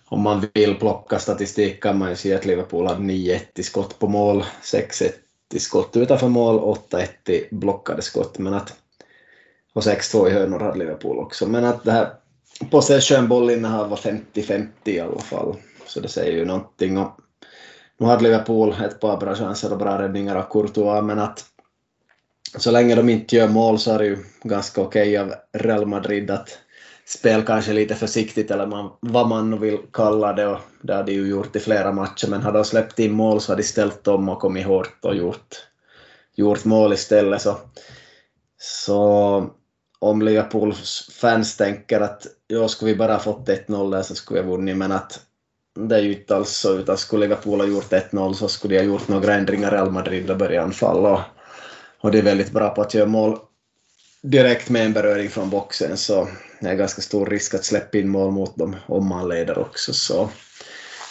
om 0.05 0.21
man 0.21 0.47
vill 0.53 0.75
plocka 0.75 1.19
statistik 1.19 1.83
kan 1.83 1.97
man 1.97 2.09
ju 2.09 2.15
se 2.15 2.33
att 2.33 2.45
Liverpool 2.45 2.87
hade 2.87 2.99
9-1 2.99 3.39
i 3.55 3.63
skott 3.63 3.99
på 3.99 4.07
mål, 4.07 4.43
6-1 4.63 5.11
i 5.53 5.59
skott 5.59 5.97
utanför 5.97 6.27
mål, 6.27 6.59
8-1 6.91 7.29
i 7.29 7.47
blockade 7.51 8.01
skott. 8.01 8.37
Men 8.37 8.53
att, 8.53 8.73
och 9.73 9.81
6-2 9.81 10.27
i 10.27 10.31
hörnor 10.31 10.59
hade 10.59 10.79
Liverpool 10.79 11.19
också. 11.19 11.47
Men 11.47 11.65
att 11.65 11.83
det 11.83 11.91
här 11.91 12.13
possession 12.69 13.27
bollinnehav 13.27 13.89
var 13.89 13.97
50-50 13.97 14.67
i 14.85 14.99
alla 14.99 15.19
fall. 15.19 15.55
Så 15.85 15.99
det 15.99 16.07
säger 16.07 16.31
ju 16.31 16.45
någonting 16.45 16.97
Och 16.97 17.19
Nu 17.97 18.05
hade 18.05 18.23
Liverpool 18.23 18.75
ett 18.85 18.99
par 18.99 19.17
bra 19.17 19.35
chanser 19.35 19.71
och 19.71 19.77
bra 19.77 20.01
räddningar 20.01 20.35
av 20.35 20.49
Courtois, 20.49 21.03
men 21.03 21.19
att 21.19 21.45
så 22.57 22.71
länge 22.71 22.95
de 22.95 23.09
inte 23.09 23.35
gör 23.35 23.47
mål 23.47 23.79
så 23.79 23.91
är 23.91 23.99
det 23.99 24.05
ju 24.05 24.17
ganska 24.43 24.81
okej 24.81 25.19
okay 25.19 25.31
av 25.31 25.33
Real 25.53 25.85
Madrid 25.85 26.31
att 26.31 26.57
spela 27.05 27.43
kanske 27.43 27.73
lite 27.73 27.95
försiktigt 27.95 28.51
eller 28.51 28.67
man, 28.67 28.91
vad 28.99 29.27
man 29.27 29.49
nu 29.49 29.57
vill 29.57 29.77
kalla 29.93 30.33
det. 30.33 30.47
Och 30.47 30.59
det 30.81 30.93
har 30.93 31.03
de 31.03 31.13
ju 31.13 31.27
gjort 31.27 31.55
i 31.55 31.59
flera 31.59 31.91
matcher 31.91 32.27
men 32.27 32.41
har 32.41 32.51
de 32.51 32.63
släppt 32.63 32.99
in 32.99 33.11
mål 33.11 33.41
så 33.41 33.51
har 33.51 33.57
de 33.57 33.63
ställt 33.63 34.07
om 34.07 34.29
och 34.29 34.39
kommit 34.39 34.65
hårt 34.65 35.05
och 35.05 35.15
gjort, 35.15 35.55
gjort 36.35 36.65
mål 36.65 36.93
istället. 36.93 37.41
Så, 37.41 37.57
så 38.57 39.49
om 39.99 40.21
Liverpools 40.21 41.09
fans 41.21 41.57
tänker 41.57 42.01
att 42.01 42.27
ja, 42.47 42.67
skulle 42.67 42.91
vi 42.91 42.97
bara 42.97 43.19
fått 43.19 43.49
1-0 43.49 43.91
där 43.91 44.01
så 44.01 44.15
skulle 44.15 44.41
vi 44.41 44.47
ha 44.47 44.55
vunnit 44.55 44.77
men 44.77 44.91
att 44.91 45.19
det 45.75 45.95
är 45.95 46.01
ju 46.01 46.13
inte 46.13 46.35
alls 46.35 46.49
så 46.49 46.73
utan 46.73 46.97
skulle 46.97 47.25
Liverpool 47.25 47.59
ha 47.59 47.67
gjort 47.67 47.91
1-0 47.91 48.33
så 48.33 48.47
skulle 48.47 48.73
de 48.75 48.79
ha 48.79 48.85
gjort 48.85 49.07
några 49.07 49.33
ändringar 49.33 49.67
i 49.67 49.75
Real 49.75 49.91
Madrid 49.91 50.31
och 50.31 50.37
börjat 50.37 50.65
anfalla 50.65 51.25
och, 52.01 52.11
det 52.11 52.17
är 52.17 52.23
väldigt 52.23 52.51
bra 52.51 52.69
på 52.69 52.81
att 52.81 52.93
göra 52.93 53.05
mål 53.05 53.39
direkt 54.21 54.69
med 54.69 54.85
en 54.85 54.93
beröring 54.93 55.29
från 55.29 55.49
boxen 55.49 55.97
så 55.97 56.27
det 56.59 56.69
är 56.69 56.75
ganska 56.75 57.01
stor 57.01 57.25
risk 57.25 57.53
att 57.53 57.65
släppa 57.65 57.97
in 57.97 58.09
mål 58.09 58.31
mot 58.31 58.55
dem 58.55 58.75
om 58.87 59.07
man 59.07 59.29
leder 59.29 59.57
också. 59.57 59.93
Så, 59.93 60.29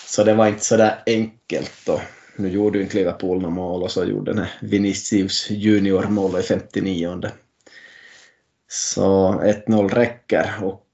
så 0.06 0.25
det 0.25 0.35
var 0.35 0.47
inte 0.47 0.64
så 0.64 0.76
där 0.76 1.02
enkelt. 1.06 1.73
Då. 1.87 2.00
Nu 2.37 2.49
gjorde 2.49 2.78
ju 2.78 2.85
inte 2.85 2.97
Liverpool 2.97 3.40
några 3.40 3.54
mål 3.54 3.82
och 3.82 3.90
så 3.90 4.04
gjorde 4.04 4.32
den 4.32 4.47
Vinicius 4.61 5.50
Junior 5.50 6.02
mål 6.02 6.40
i 6.40 6.42
59. 6.42 7.20
Så 8.68 9.32
1-0 9.66 9.88
räcker 9.88 10.54
och 10.62 10.87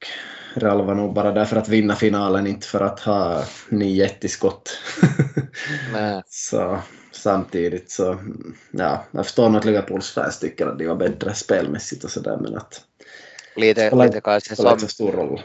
Real 0.57 0.87
var 0.87 0.95
nog 0.95 1.15
bara 1.15 1.33
där 1.33 1.45
för 1.45 1.57
att 1.57 1.69
vinna 1.69 1.97
finalen, 1.97 2.47
inte 2.47 2.67
för 2.67 2.81
att 2.81 3.01
ha 3.01 3.45
9-1 3.69 4.11
i 4.21 4.29
skott. 4.29 4.79
så 6.27 6.79
samtidigt 7.13 7.91
så, 7.91 8.19
ja, 8.71 9.05
jag 9.11 9.25
förstår 9.25 9.49
nog 9.49 9.57
att 9.57 9.65
Liverpools 9.65 10.11
fans 10.11 10.39
tycker 10.39 10.67
att 10.67 10.79
de 10.79 10.87
var 10.87 10.97
bättre 10.97 11.35
spelmässigt 11.35 12.05
och 12.05 12.11
sådär 12.11 12.37
men 12.37 12.57
att 12.57 12.81
lite, 13.57 13.87
spelar, 13.87 14.07
lite 14.07 14.21
kanske 14.21 14.57
som, 14.57 14.79
så 14.79 14.89
stor 14.89 15.13
roll. 15.13 15.43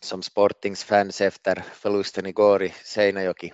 som 0.00 0.22
Sportings 0.22 0.84
fans 0.84 1.20
efter 1.20 1.64
förlusten 1.72 2.26
igår 2.26 2.62
i 2.62 2.74
Seinäjoki. 2.84 3.52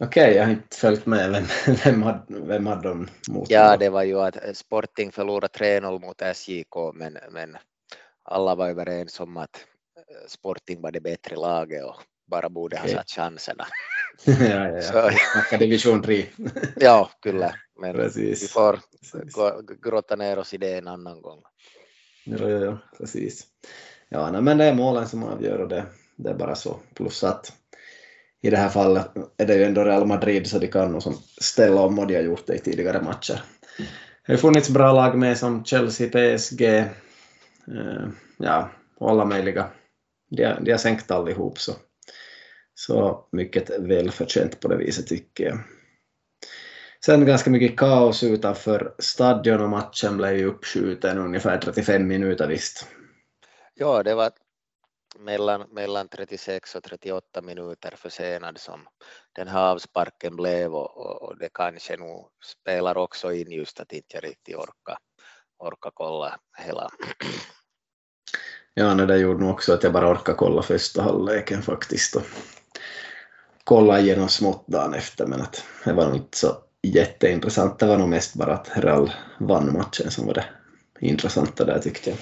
Okej, 0.00 0.22
okay, 0.22 0.36
jag 0.36 0.44
har 0.44 0.50
inte 0.50 0.76
följt 0.76 1.06
med. 1.06 1.30
Vem, 1.30 1.44
vem, 1.84 2.02
hade, 2.02 2.24
vem 2.28 2.66
hade 2.66 2.88
de 2.88 3.08
mot? 3.28 3.50
Ja, 3.50 3.76
det 3.76 3.88
var 3.88 4.02
ju 4.02 4.20
att 4.20 4.56
Sporting 4.56 5.12
förlorade 5.12 5.46
3-0 5.46 6.00
mot 6.00 6.22
SJK, 6.34 6.94
men, 6.94 7.18
men 7.30 7.56
alla 8.30 8.54
var 8.54 8.68
överens 8.68 9.20
om 9.20 9.36
att 9.36 9.64
Sporting 10.28 10.80
var 10.80 10.92
det 10.92 11.00
bättre 11.00 11.36
laget 11.36 11.84
och 11.84 11.96
bara 12.26 12.48
borde 12.48 12.78
ha 12.78 12.88
satt 12.88 13.10
chanserna. 13.10 13.66
ja, 14.24 14.34
ja, 14.44 14.68
ja. 14.68 15.12
Så, 15.50 15.56
division 15.56 16.02
3. 16.02 16.26
ja, 16.76 17.10
kyllä. 17.22 17.54
Men 17.80 17.94
Precis. 17.94 18.42
vi 18.42 18.48
får 18.48 18.80
grotta 19.82 20.16
ner 20.16 20.38
oss 20.38 20.54
i 20.54 20.56
det 20.56 20.78
en 20.78 20.88
annan 20.88 21.22
gång. 21.22 21.42
Ja, 22.24 22.48
ja, 22.48 22.64
ja, 22.64 22.78
precis. 22.98 23.46
Ja, 24.08 24.30
nej, 24.30 24.42
men 24.42 24.58
det 24.58 24.64
är 24.64 24.74
målen 24.74 25.08
som 25.08 25.24
avgör 25.24 25.58
och 25.58 25.68
det, 25.68 25.86
det 26.16 26.30
är 26.30 26.34
bara 26.34 26.54
så. 26.54 26.80
Plus 26.94 27.24
att 27.24 27.52
i 28.42 28.50
det 28.50 28.56
här 28.56 28.68
fallet 28.68 29.06
är 29.36 29.46
det 29.46 29.54
ju 29.54 29.64
ändå 29.64 29.84
Real 29.84 30.06
Madrid 30.06 30.46
så 30.46 30.58
de 30.58 30.66
kan 30.66 30.92
nog 30.92 31.02
ställa 31.40 31.80
om 31.80 31.98
och 31.98 32.06
de 32.06 32.14
har 32.14 32.22
gjort 32.22 32.46
det 32.46 32.54
i 32.54 32.58
tidigare 32.58 33.02
matcher. 33.02 33.42
Det 34.26 34.32
har 34.32 34.36
funnits 34.36 34.70
bra 34.70 34.92
lag 34.92 35.18
med 35.18 35.38
som 35.38 35.64
Chelsea, 35.64 36.08
PSG, 36.08 36.62
eh, 36.62 36.84
Eh, 37.68 38.08
ja, 38.38 38.70
och 38.96 39.10
alla 39.10 39.24
möjliga. 39.24 39.70
De, 40.30 40.54
de 40.60 40.70
har 40.70 40.78
sänkt 40.78 41.10
allihop 41.10 41.58
så, 41.58 41.72
så 42.74 43.28
mycket 43.32 43.70
välförtjänt 43.78 44.60
på 44.60 44.68
det 44.68 44.76
viset 44.76 45.06
tycker 45.06 45.44
jag. 45.44 45.58
Sen 47.04 47.26
ganska 47.26 47.50
mycket 47.50 47.78
kaos 47.78 48.22
utanför 48.22 48.94
stadion 48.98 49.60
och 49.60 49.68
matchen 49.68 50.16
blev 50.16 50.36
ju 50.36 50.44
uppskjuten 50.44 51.18
ungefär 51.18 51.58
35 51.58 52.06
minuter 52.06 52.48
visst. 52.48 52.86
Ja, 53.74 54.02
det 54.02 54.14
var 54.14 54.30
mellan, 55.18 55.68
mellan 55.70 56.08
36 56.08 56.74
och 56.74 56.82
38 56.82 57.42
minuter 57.42 57.94
försenad 57.96 58.58
som 58.58 58.80
den 59.32 59.48
här 59.48 59.70
avsparken 59.70 60.36
blev 60.36 60.74
och, 60.74 60.96
och, 60.96 61.22
och, 61.22 61.38
det 61.38 61.48
kanske 61.54 61.96
nog 61.96 62.30
spelar 62.44 62.96
också 62.96 63.32
in 63.32 63.52
just 63.52 63.80
att 63.80 63.92
inte 63.92 64.16
jag 64.16 64.24
riktigt 64.24 64.56
orkar 64.56 64.98
orka 65.60 65.90
kolla 65.94 66.38
hela. 66.58 66.90
Ja, 68.74 68.94
det 68.94 69.18
gjorde 69.18 69.40
nog 69.40 69.50
också 69.50 69.72
att 69.72 69.82
jag 69.82 69.92
bara 69.92 70.12
orkade 70.12 70.38
kolla 70.38 70.62
första 70.62 71.02
halvleken 71.02 71.62
faktiskt 71.62 72.16
och 72.16 72.22
kolla 73.64 74.00
igenom 74.00 74.28
smått 74.28 74.66
dagen 74.66 74.94
efter 74.94 75.26
men 75.26 75.40
att 75.40 75.64
det 75.84 75.92
var 75.92 76.06
nog 76.06 76.16
inte 76.16 76.38
så 76.38 76.56
jätteintressant. 76.82 77.78
Det 77.78 77.86
var 77.86 77.98
nog 77.98 78.08
mest 78.08 78.34
bara 78.34 78.54
att 78.54 78.70
Real 78.74 79.12
vann 79.38 79.72
matchen 79.72 80.10
som 80.10 80.26
var 80.26 80.34
det 80.34 80.44
intressanta 81.00 81.64
där 81.64 81.78
tyckte 81.78 82.10
jag. 82.10 82.18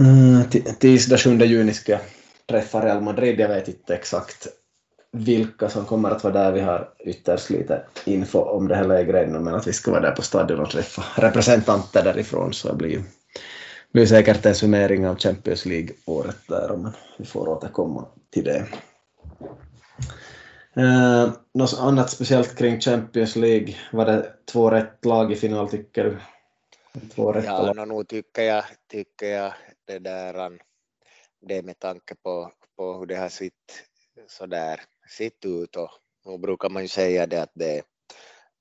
Mm, 0.00 0.44
tisdag 0.78 1.18
7 1.18 1.38
juni 1.38 1.74
ska 1.74 1.92
jag 1.92 2.00
träffa 2.46 2.84
Real 2.84 3.00
Madrid. 3.00 3.40
Jag 3.40 3.48
vet 3.48 3.68
inte 3.68 3.94
exakt 3.94 4.48
vilka 5.12 5.68
som 5.68 5.84
kommer 5.84 6.10
att 6.10 6.24
vara 6.24 6.34
där. 6.34 6.52
Vi 6.52 6.60
har 6.60 6.94
ytterst 6.98 7.50
lite 7.50 7.82
info 8.04 8.38
om 8.38 8.68
det 8.68 8.76
här 8.76 8.84
lägret 8.84 9.28
ännu, 9.28 9.38
men 9.38 9.54
att 9.54 9.66
vi 9.66 9.72
ska 9.72 9.90
vara 9.90 10.00
där 10.00 10.12
på 10.12 10.22
stadion 10.22 10.60
och 10.60 10.70
träffa 10.70 11.22
representanter 11.22 12.04
därifrån 12.04 12.52
så 12.52 12.68
det 12.68 12.74
blir, 12.74 13.02
blir 13.92 14.06
säkert 14.06 14.46
en 14.46 14.54
summering 14.54 15.08
av 15.08 15.18
Champions 15.18 15.66
League-året 15.66 16.36
där, 16.48 16.76
men 16.76 16.92
vi 17.18 17.24
får 17.24 17.48
återkomma 17.48 18.06
till 18.30 18.44
det. 18.44 18.66
Eh, 20.76 21.32
något 21.54 21.78
annat 21.78 22.10
speciellt 22.10 22.58
kring 22.58 22.80
Champions 22.80 23.36
League? 23.36 23.74
Var 23.92 24.06
det 24.06 24.32
två 24.52 24.70
rätt 24.70 25.04
lag 25.04 25.32
i 25.32 25.36
final 25.36 25.68
tycker 25.68 26.04
du? 26.04 26.16
Två 27.14 27.32
rätt 27.32 27.44
ja, 27.44 27.72
lag. 27.72 27.88
nog 27.88 28.08
tycker 28.08 28.42
jag, 28.42 28.64
tycker 28.88 29.26
jag 29.26 29.52
det 29.86 29.98
där 29.98 30.58
det 31.40 31.62
med 31.62 31.78
tanke 31.78 32.14
på, 32.14 32.50
på 32.76 32.98
hur 32.98 33.06
det 33.06 33.16
har 33.16 33.28
sett 33.28 33.52
sådär 34.28 34.80
Sitt 35.08 35.44
ut 35.44 35.76
och 35.76 35.90
nu 36.24 36.38
brukar 36.38 36.68
man 36.68 36.82
ju 36.82 36.88
säga 36.88 37.26
det 37.26 37.42
att 37.42 37.52
det 37.54 37.78
är 37.78 37.84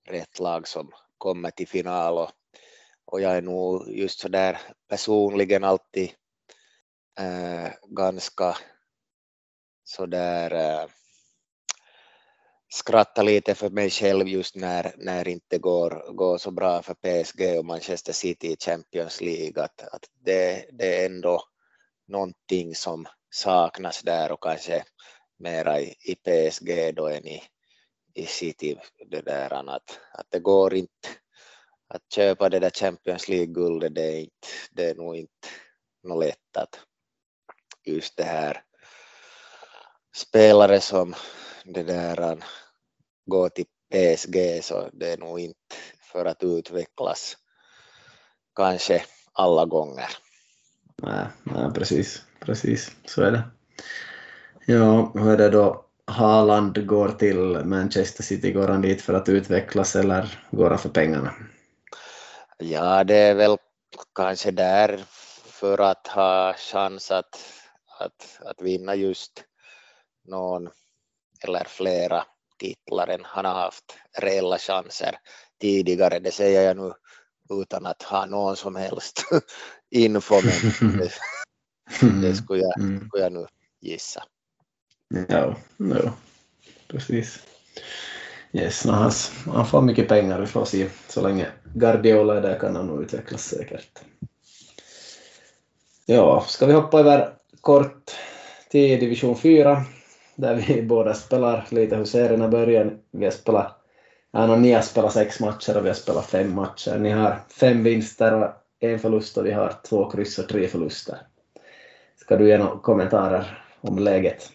rätt 0.09 0.39
lag 0.39 0.67
som 0.67 0.91
kommer 1.17 1.51
till 1.51 1.67
final 1.67 2.17
och, 2.17 2.31
och 3.05 3.21
jag 3.21 3.37
är 3.37 3.41
nog 3.41 3.89
just 3.89 4.19
så 4.19 4.27
där 4.27 4.61
personligen 4.89 5.63
alltid 5.63 6.09
äh, 7.19 7.71
ganska 7.87 8.57
sådär 9.83 10.53
äh, 10.53 10.81
eh, 10.81 10.87
skratta 12.73 13.23
lite 13.23 13.55
för 13.55 13.69
mig 13.69 13.89
själv 13.89 14.27
just 14.27 14.55
när, 14.55 14.93
när 14.97 15.23
det 15.23 15.31
inte 15.31 15.57
går, 15.57 16.13
går 16.13 16.37
så 16.37 16.51
bra 16.51 16.81
för 16.81 16.93
PSG 16.93 17.59
och 17.59 17.65
Manchester 17.65 18.13
City 18.13 18.51
i 18.51 18.57
Champions 18.59 19.21
League. 19.21 19.63
Att, 19.63 19.81
att 19.81 20.05
det, 20.25 20.65
det 20.71 21.01
är 21.01 21.05
ändå 21.05 21.43
någonting 22.07 22.75
som 22.75 23.05
saknas 23.29 24.01
där 24.01 24.31
och 24.31 24.43
kanske 24.43 24.83
mera 25.41 25.79
i, 25.79 25.95
i 25.99 26.15
PSG 26.15 26.95
då 26.95 27.07
än 27.07 27.27
i, 27.27 27.43
i 28.13 28.25
City. 28.25 28.79
Det 29.09 29.21
där 29.21 29.69
att, 29.69 29.99
att 30.13 30.27
det 30.29 30.39
går 30.39 30.73
inte 30.73 31.09
att 31.87 32.13
köpa 32.13 32.49
det 32.49 32.59
där 32.59 32.69
Champions 32.69 33.29
League-guldet, 33.29 33.95
det 33.95 34.01
är, 34.01 34.19
inte, 34.19 34.47
det 34.71 34.89
är 34.89 34.95
nog 34.95 35.15
inte 35.15 35.47
något 36.03 36.25
lätt 36.25 36.57
att 36.57 36.79
just 37.83 38.17
det 38.17 38.23
här 38.23 38.63
spelare 40.15 40.79
som 40.79 41.15
det 41.65 41.83
där 41.83 42.43
går 43.25 43.49
till 43.49 43.65
PSG 43.65 44.63
så 44.63 44.89
det 44.93 45.11
är 45.11 45.17
nog 45.17 45.39
inte 45.39 45.75
för 46.11 46.25
att 46.25 46.43
utvecklas 46.43 47.37
kanske 48.55 49.03
alla 49.33 49.65
gånger. 49.65 50.09
Nej, 50.97 51.25
nej 51.43 51.71
precis, 51.73 52.25
precis, 52.39 52.91
så 53.05 53.21
är 53.21 53.31
det. 53.31 53.43
Ja, 54.65 55.11
hur 55.15 55.31
är 55.31 55.37
det 55.37 55.49
då? 55.49 55.85
Haaland 56.05 56.87
går 56.87 57.09
till 57.09 57.65
Manchester 57.65 58.23
City, 58.23 58.51
går 58.51 58.67
han 58.67 58.81
dit 58.81 59.01
för 59.01 59.13
att 59.13 59.29
utvecklas 59.29 59.95
eller 59.95 60.39
går 60.51 60.69
han 60.69 60.79
för 60.79 60.89
pengarna? 60.89 61.33
Ja, 62.57 63.03
det 63.03 63.15
är 63.15 63.35
väl 63.35 63.57
kanske 64.15 64.51
där 64.51 65.03
för 65.45 65.77
att 65.81 66.07
ha 66.07 66.53
chans 66.53 67.11
att, 67.11 67.39
att, 67.99 68.39
att 68.45 68.61
vinna 68.61 68.95
just 68.95 69.43
någon 70.27 70.69
eller 71.43 71.63
flera 71.67 72.23
titlar 72.59 73.07
än 73.07 73.21
han 73.23 73.45
har 73.45 73.53
haft 73.53 73.97
reella 74.17 74.57
chanser 74.57 75.15
tidigare. 75.61 76.19
Det 76.19 76.31
säger 76.31 76.61
jag 76.61 76.77
nu, 76.77 76.93
utan 77.61 77.85
att 77.85 78.03
ha 78.03 78.25
någon 78.25 78.55
som 78.55 78.75
helst 78.75 79.23
info, 79.89 80.35
men 80.35 80.97
det, 80.97 81.11
det 82.27 82.35
skulle, 82.35 82.61
jag, 82.63 82.79
Mm. 82.79 83.07
skulle 83.07 83.23
jag 83.23 83.33
nu 83.33 83.45
gissa. 83.81 84.23
Ja, 85.27 85.55
ja, 85.77 86.13
precis. 86.87 87.39
Yes, 88.53 88.85
no, 88.85 88.91
han, 88.91 89.11
han 89.47 89.65
får 89.65 89.81
mycket 89.81 90.07
pengar, 90.07 90.39
vi 90.39 90.47
får 90.47 90.65
se. 90.65 90.87
Så 91.07 91.21
länge 91.21 91.47
Guardiola 91.73 92.37
är 92.37 92.41
där 92.41 92.59
kan 92.59 92.75
han 92.75 92.87
nog 92.87 93.03
utvecklas 93.03 93.43
säkert. 93.43 94.01
Ja, 96.05 96.45
ska 96.47 96.65
vi 96.65 96.73
hoppa 96.73 96.99
över 96.99 97.33
kort 97.61 98.11
till 98.69 98.99
division 98.99 99.37
4 99.37 99.83
där 100.35 100.55
vi 100.55 100.81
båda 100.87 101.13
spelar 101.13 101.67
lite 101.69 101.95
hur 101.95 102.05
serierna 102.05 102.47
börjar. 102.47 102.97
Vi 103.11 103.25
har 103.25 103.31
spelat, 103.31 103.77
ja, 104.31 104.47
no, 104.47 104.55
ni 104.55 104.71
har 104.71 104.81
spelat 104.81 105.13
sex 105.13 105.39
matcher 105.39 105.77
och 105.77 105.83
vi 105.85 105.89
har 105.89 105.95
spelat 105.95 106.25
fem 106.25 106.55
matcher. 106.55 106.97
Ni 106.99 107.09
har 107.09 107.39
fem 107.49 107.83
vinster 107.83 108.33
och 108.33 108.49
en 108.79 108.99
förlust 108.99 109.37
och 109.37 109.45
vi 109.45 109.51
har 109.51 109.73
två 109.89 110.09
kryss 110.09 110.39
och 110.39 110.49
tre 110.49 110.67
förluster. 110.67 111.17
Ska 112.15 112.37
du 112.37 112.47
ge 112.47 112.57
några 112.57 112.79
kommentarer 112.79 113.63
om 113.81 113.99
läget? 113.99 114.51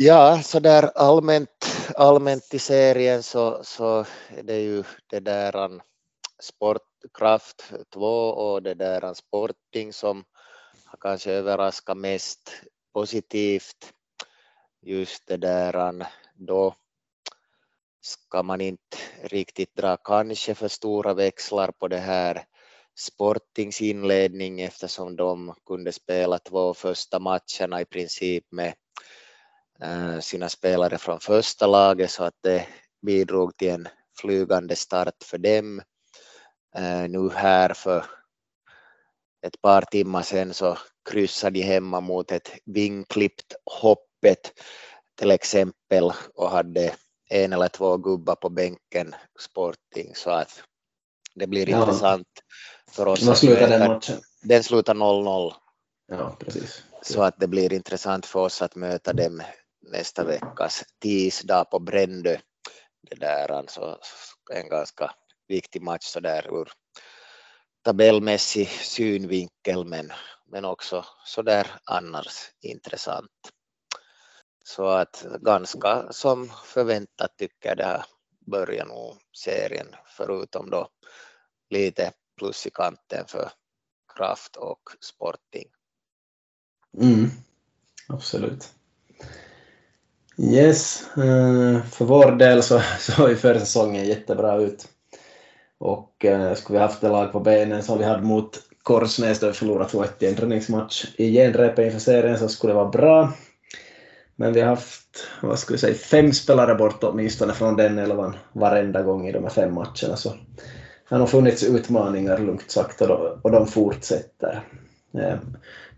Ja, 0.00 0.42
så 0.42 0.60
där 0.60 0.90
allmänt, 0.94 1.66
allmänt 1.96 2.54
i 2.54 2.58
serien 2.58 3.22
så, 3.22 3.64
så 3.64 4.04
är 4.28 4.42
det 4.42 4.60
ju 4.60 4.84
det 5.06 5.20
där 5.20 5.56
an 5.56 5.80
Sportkraft 6.42 7.72
2 7.92 8.06
och 8.28 8.62
det 8.62 8.74
där 8.74 9.04
an 9.04 9.14
Sporting 9.14 9.92
som 9.92 10.24
har 10.84 10.98
kanske 11.00 11.32
överraskat 11.32 11.96
mest 11.96 12.52
positivt. 12.94 13.92
Just 14.82 15.26
det 15.26 15.36
där 15.36 15.76
an 15.76 16.04
då 16.34 16.74
ska 18.00 18.42
man 18.42 18.60
inte 18.60 18.96
riktigt 19.22 19.76
dra 19.76 19.96
kanske 19.96 20.54
för 20.54 20.68
stora 20.68 21.14
växlar 21.14 21.70
på 21.70 21.88
det 21.88 21.98
här 21.98 22.44
Sportings 22.98 23.80
inledning 23.80 24.60
eftersom 24.60 25.16
de 25.16 25.54
kunde 25.66 25.92
spela 25.92 26.38
två 26.38 26.74
första 26.74 27.18
matcherna 27.18 27.80
i 27.80 27.84
princip 27.84 28.44
med 28.50 28.74
sina 30.20 30.48
spelare 30.48 30.98
från 30.98 31.20
första 31.20 31.66
laget 31.66 32.10
så 32.10 32.24
att 32.24 32.34
det 32.42 32.66
bidrog 33.06 33.56
till 33.56 33.70
en 33.70 33.88
flygande 34.20 34.76
start 34.76 35.14
för 35.24 35.38
dem. 35.38 35.82
Eh, 36.76 37.08
Nu 37.08 37.30
här 37.30 37.74
för 37.74 38.04
ett 39.46 39.62
par 39.62 39.82
timmar 39.82 40.22
sedan 40.22 40.54
så 40.54 40.78
kryssade 41.10 41.58
de 41.58 41.62
hemma 41.64 42.00
mot 42.00 42.32
ett 42.32 42.50
vingklippt 42.64 43.54
hoppet 43.80 44.52
till 45.18 45.30
exempel 45.30 46.12
och 46.34 46.50
hade 46.50 46.94
en 47.30 47.52
eller 47.52 47.68
två 47.68 47.96
gubbar 47.96 48.34
på 48.34 48.48
bänken 48.48 49.14
Sporting 49.40 50.14
så 50.14 50.30
att 50.30 50.62
det 51.34 51.46
blir 51.46 51.68
Ja. 51.70 51.78
intressant 51.80 52.26
för 52.90 53.06
oss. 53.06 53.22
Vad 53.22 53.38
slutar 53.38 53.68
den 53.68 53.88
matchen? 53.92 54.16
Den 54.42 54.64
slutar 54.64 54.94
0-0 54.94 55.52
Ja, 56.06 56.36
precis. 56.40 56.82
så 57.02 57.22
att 57.22 57.40
det 57.40 57.46
blir 57.46 57.72
intressant 57.72 58.26
för 58.26 58.40
oss 58.40 58.62
att 58.62 58.74
möta 58.74 59.12
dem 59.12 59.42
nästa 59.90 60.24
veckas 60.24 60.84
tisdag 60.98 61.64
på 61.64 61.78
Brändö. 61.78 62.38
Det 63.10 63.16
där 63.16 63.50
alltså 63.50 63.98
en 64.50 64.68
ganska 64.68 65.14
viktig 65.48 65.82
match 65.82 66.04
så 66.04 66.20
där 66.20 66.60
ur 66.60 66.72
tabellmässig 67.82 68.68
synvinkel 68.68 69.84
men, 69.84 70.12
men 70.46 70.64
också 70.64 71.04
så 71.24 71.42
där 71.42 71.66
annars 71.84 72.50
intressant. 72.60 73.30
Så 74.64 74.86
att 74.86 75.26
ganska 75.40 76.12
som 76.12 76.50
förväntat 76.64 77.36
tycker 77.36 77.68
jag 77.68 77.76
det 77.76 77.84
här 77.84 78.04
börjar 78.46 78.86
nog 78.86 79.16
serien 79.32 79.96
förutom 80.06 80.70
då 80.70 80.88
lite 81.70 82.12
plus 82.36 82.66
i 82.66 82.70
kanten 82.70 83.26
för 83.26 83.50
Kraft 84.16 84.56
och 84.56 84.82
Sporting. 85.00 85.68
Mm, 87.00 87.30
absolut. 88.08 88.77
Yes, 90.40 91.08
eh, 91.16 91.82
för 91.82 92.04
vår 92.04 92.32
del 92.32 92.62
så 92.62 92.80
såg 92.98 93.28
ju 93.28 93.36
förra 93.36 93.60
säsongen 93.60 94.04
jättebra 94.04 94.56
ut. 94.56 94.88
Och 95.78 96.24
eh, 96.24 96.54
skulle 96.54 96.78
vi 96.78 96.82
haft 96.82 97.00
det 97.00 97.08
lag 97.08 97.32
på 97.32 97.40
benen 97.40 97.82
som 97.82 97.98
vi 97.98 98.04
hade 98.04 98.22
mot 98.22 98.60
Korsnäs 98.82 99.40
då 99.40 99.46
vi 99.46 99.52
förlorade 99.52 99.90
2-1 99.90 100.08
i 100.18 100.26
en 100.26 100.34
träningsmatch 100.34 101.04
i 101.16 101.32
genrepet 101.32 101.84
inför 101.84 101.98
serien 101.98 102.38
så 102.38 102.48
skulle 102.48 102.72
det 102.72 102.76
vara 102.76 102.88
bra. 102.88 103.32
Men 104.36 104.52
vi 104.52 104.60
har 104.60 104.68
haft, 104.68 105.28
vad 105.42 105.58
ska 105.58 105.74
vi 105.74 105.78
säga, 105.78 105.94
fem 105.94 106.32
spelare 106.32 106.74
bort 106.74 107.04
åtminstone 107.04 107.52
från 107.52 107.76
den 107.76 107.98
elvan 107.98 108.36
varenda 108.52 109.02
gång 109.02 109.28
i 109.28 109.32
de 109.32 109.42
här 109.42 109.50
fem 109.50 109.74
matcherna. 109.74 110.16
Så 110.16 110.28
det 110.28 111.14
har 111.14 111.18
nog 111.18 111.28
funnits 111.28 111.62
utmaningar 111.62 112.38
lugnt 112.38 112.70
sagt 112.70 113.00
och 113.42 113.50
de, 113.50 113.66
fortsätter. 113.66 114.62
Eh, 115.14 115.36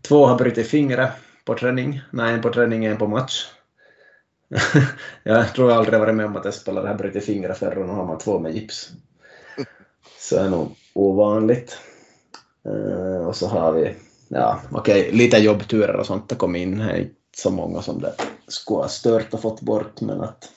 två 0.02 0.26
har 0.26 0.38
brutit 0.38 0.68
fingret 0.68 1.10
på 1.44 1.54
träning. 1.54 2.00
Nej, 2.10 2.34
en 2.34 2.42
på 2.42 2.52
träning, 2.52 2.84
en 2.84 2.96
på 2.96 3.06
match. 3.06 3.46
jag 5.22 5.54
tror 5.54 5.70
jag 5.70 5.78
aldrig 5.78 6.00
varit 6.00 6.14
med 6.14 6.26
om 6.26 6.36
att 6.36 6.46
en 6.46 6.52
spelare 6.52 6.88
har 6.88 6.94
brutit 6.94 7.24
fingret 7.24 7.58
förr 7.58 7.78
och 7.78 7.86
nu 7.86 7.92
har 7.92 8.04
man 8.04 8.18
två 8.18 8.38
med 8.38 8.54
gips. 8.54 8.90
Så 10.18 10.36
är 10.36 10.48
nog 10.48 10.76
ovanligt. 10.94 11.78
Eh, 12.64 13.26
och 13.26 13.36
så 13.36 13.46
har 13.46 13.72
vi, 13.72 13.94
ja 14.28 14.60
okej, 14.72 15.12
lite 15.12 15.38
jobbturer 15.38 15.96
och 15.96 16.06
sånt 16.06 16.30
har 16.30 16.38
kommit 16.38 16.62
in. 16.62 16.78
Det 16.78 16.84
är 16.84 16.96
inte 17.00 17.14
så 17.36 17.50
många 17.50 17.82
som 17.82 18.00
det 18.00 18.14
skulle 18.48 18.80
ha 18.80 18.88
stört 18.88 19.34
och 19.34 19.42
fått 19.42 19.60
bort 19.60 20.00
men 20.00 20.20
att 20.20 20.48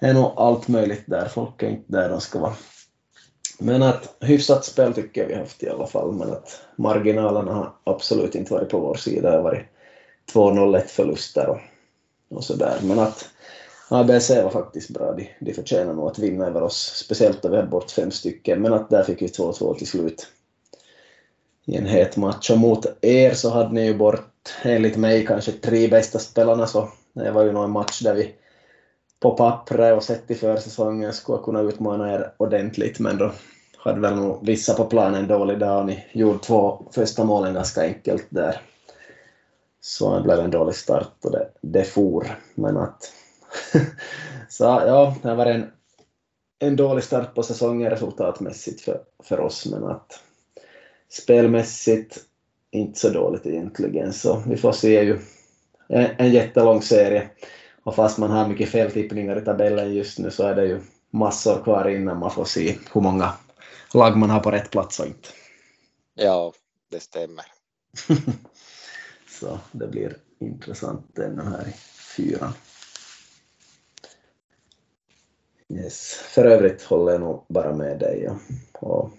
det 0.00 0.06
är 0.06 0.14
nog 0.14 0.32
allt 0.36 0.68
möjligt 0.68 1.04
där. 1.06 1.28
Folk 1.28 1.62
är 1.62 1.68
inte 1.68 1.92
där 1.92 2.08
de 2.08 2.20
ska 2.20 2.38
vara. 2.38 2.54
Men 3.58 3.82
att 3.82 4.16
hyfsat 4.20 4.64
spel 4.64 4.94
tycker 4.94 5.20
jag 5.20 5.28
vi 5.28 5.34
haft 5.34 5.62
i 5.62 5.68
alla 5.68 5.86
fall, 5.86 6.12
men 6.12 6.32
att 6.32 6.60
marginalerna 6.76 7.52
har 7.52 7.72
absolut 7.84 8.34
inte 8.34 8.52
varit 8.52 8.68
på 8.68 8.78
vår 8.78 8.94
sida. 8.94 9.30
Det 9.30 9.36
har 9.36 9.42
varit 9.42 9.66
2-0-1 10.32 10.86
förluster 10.86 11.48
och, 11.48 11.58
och 12.28 12.44
sådär. 12.44 12.78
Men 12.82 12.98
att 12.98 13.28
ABC 13.88 14.30
var 14.30 14.50
faktiskt 14.50 14.90
bra. 14.90 15.12
De, 15.12 15.28
de 15.40 15.54
förtjänar 15.54 15.94
nog 15.94 16.08
att 16.08 16.18
vinna 16.18 16.46
över 16.46 16.62
oss, 16.62 16.92
speciellt 17.04 17.42
då 17.42 17.48
vi 17.48 17.56
hade 17.56 17.68
bort 17.68 17.90
fem 17.90 18.10
stycken. 18.10 18.62
Men 18.62 18.72
att 18.72 18.90
där 18.90 19.02
fick 19.02 19.22
vi 19.22 19.26
2-2 19.26 19.74
till 19.74 19.86
slut 19.86 20.26
i 21.64 21.76
en 21.76 21.86
het 21.86 22.16
match. 22.16 22.50
Och 22.50 22.58
mot 22.58 22.86
er 23.00 23.34
så 23.34 23.50
hade 23.50 23.74
ni 23.74 23.86
ju 23.86 23.94
bort, 23.94 24.54
enligt 24.62 24.96
mig, 24.96 25.26
kanske 25.26 25.52
tre 25.52 25.88
bästa 25.88 26.18
spelarna. 26.18 26.66
Så 26.66 26.88
det 27.12 27.30
var 27.30 27.42
ju 27.42 27.52
nog 27.52 27.64
en 27.64 27.70
match 27.70 28.00
där 28.00 28.14
vi 28.14 28.34
på 29.20 29.30
pappret 29.30 29.96
och 29.96 30.02
sett 30.02 30.30
i 30.30 30.34
försäsongen 30.34 31.12
skulle 31.12 31.42
kunna 31.42 31.60
utmana 31.60 32.14
er 32.14 32.32
ordentligt, 32.36 32.98
men 32.98 33.18
då 33.18 33.32
hade 33.76 34.00
väl 34.00 34.16
nog 34.16 34.46
vissa 34.46 34.74
på 34.74 34.84
planen 34.84 35.22
en 35.22 35.28
dålig 35.28 35.58
dag 35.58 35.80
och 35.80 35.86
ni 35.86 36.04
gjorde 36.12 36.38
två 36.38 36.82
första 36.90 37.24
målen 37.24 37.54
ganska 37.54 37.82
enkelt 37.82 38.26
där. 38.28 38.60
Så 39.80 40.16
det 40.16 40.22
blev 40.22 40.38
en 40.38 40.50
dålig 40.50 40.74
start 40.74 41.12
och 41.24 41.32
det, 41.32 41.48
det 41.60 41.84
for. 41.84 42.38
Men 42.54 42.76
att... 42.76 43.12
så 44.48 44.64
ja, 44.64 45.16
det 45.22 45.34
var 45.34 45.46
en, 45.46 45.70
en 46.58 46.76
dålig 46.76 47.04
start 47.04 47.34
på 47.34 47.42
säsongen 47.42 47.90
resultatmässigt 47.90 48.80
för, 48.80 49.00
för 49.22 49.40
oss, 49.40 49.66
men 49.66 49.84
att 49.84 50.20
spelmässigt 51.08 52.18
inte 52.70 52.98
så 53.00 53.08
dåligt 53.08 53.46
egentligen. 53.46 54.12
Så 54.12 54.42
vi 54.46 54.56
får 54.56 54.72
se 54.72 55.02
ju 55.02 55.18
en, 55.88 56.06
en 56.18 56.32
jättelång 56.32 56.82
serie. 56.82 57.28
Och 57.82 57.94
fast 57.94 58.18
man 58.18 58.30
har 58.30 58.48
mycket 58.48 58.68
feltippningar 58.68 59.42
i 59.42 59.44
tabellen 59.44 59.94
just 59.94 60.18
nu 60.18 60.30
så 60.30 60.42
är 60.42 60.54
det 60.54 60.66
ju 60.66 60.80
massor 61.10 61.62
kvar 61.62 61.88
innan 61.88 62.18
man 62.18 62.30
får 62.30 62.44
se 62.44 62.78
hur 62.92 63.00
många 63.00 63.32
lag 63.94 64.16
man 64.16 64.30
har 64.30 64.40
på 64.40 64.50
rätt 64.50 64.70
plats 64.70 65.00
och 65.00 65.06
inte. 65.06 65.28
Ja, 66.14 66.52
det 66.90 67.00
stämmer. 67.00 67.44
så 69.40 69.58
det 69.72 69.86
blir 69.86 70.16
intressant 70.38 71.18
ännu 71.18 71.42
här 71.42 71.68
i 71.68 71.72
fyran. 72.16 72.52
Yes. 75.68 76.12
För 76.12 76.44
övrigt 76.44 76.82
håller 76.82 77.12
jag 77.12 77.20
nog 77.20 77.44
bara 77.48 77.76
med 77.76 77.98
dig. 77.98 78.30
Och 78.72 79.10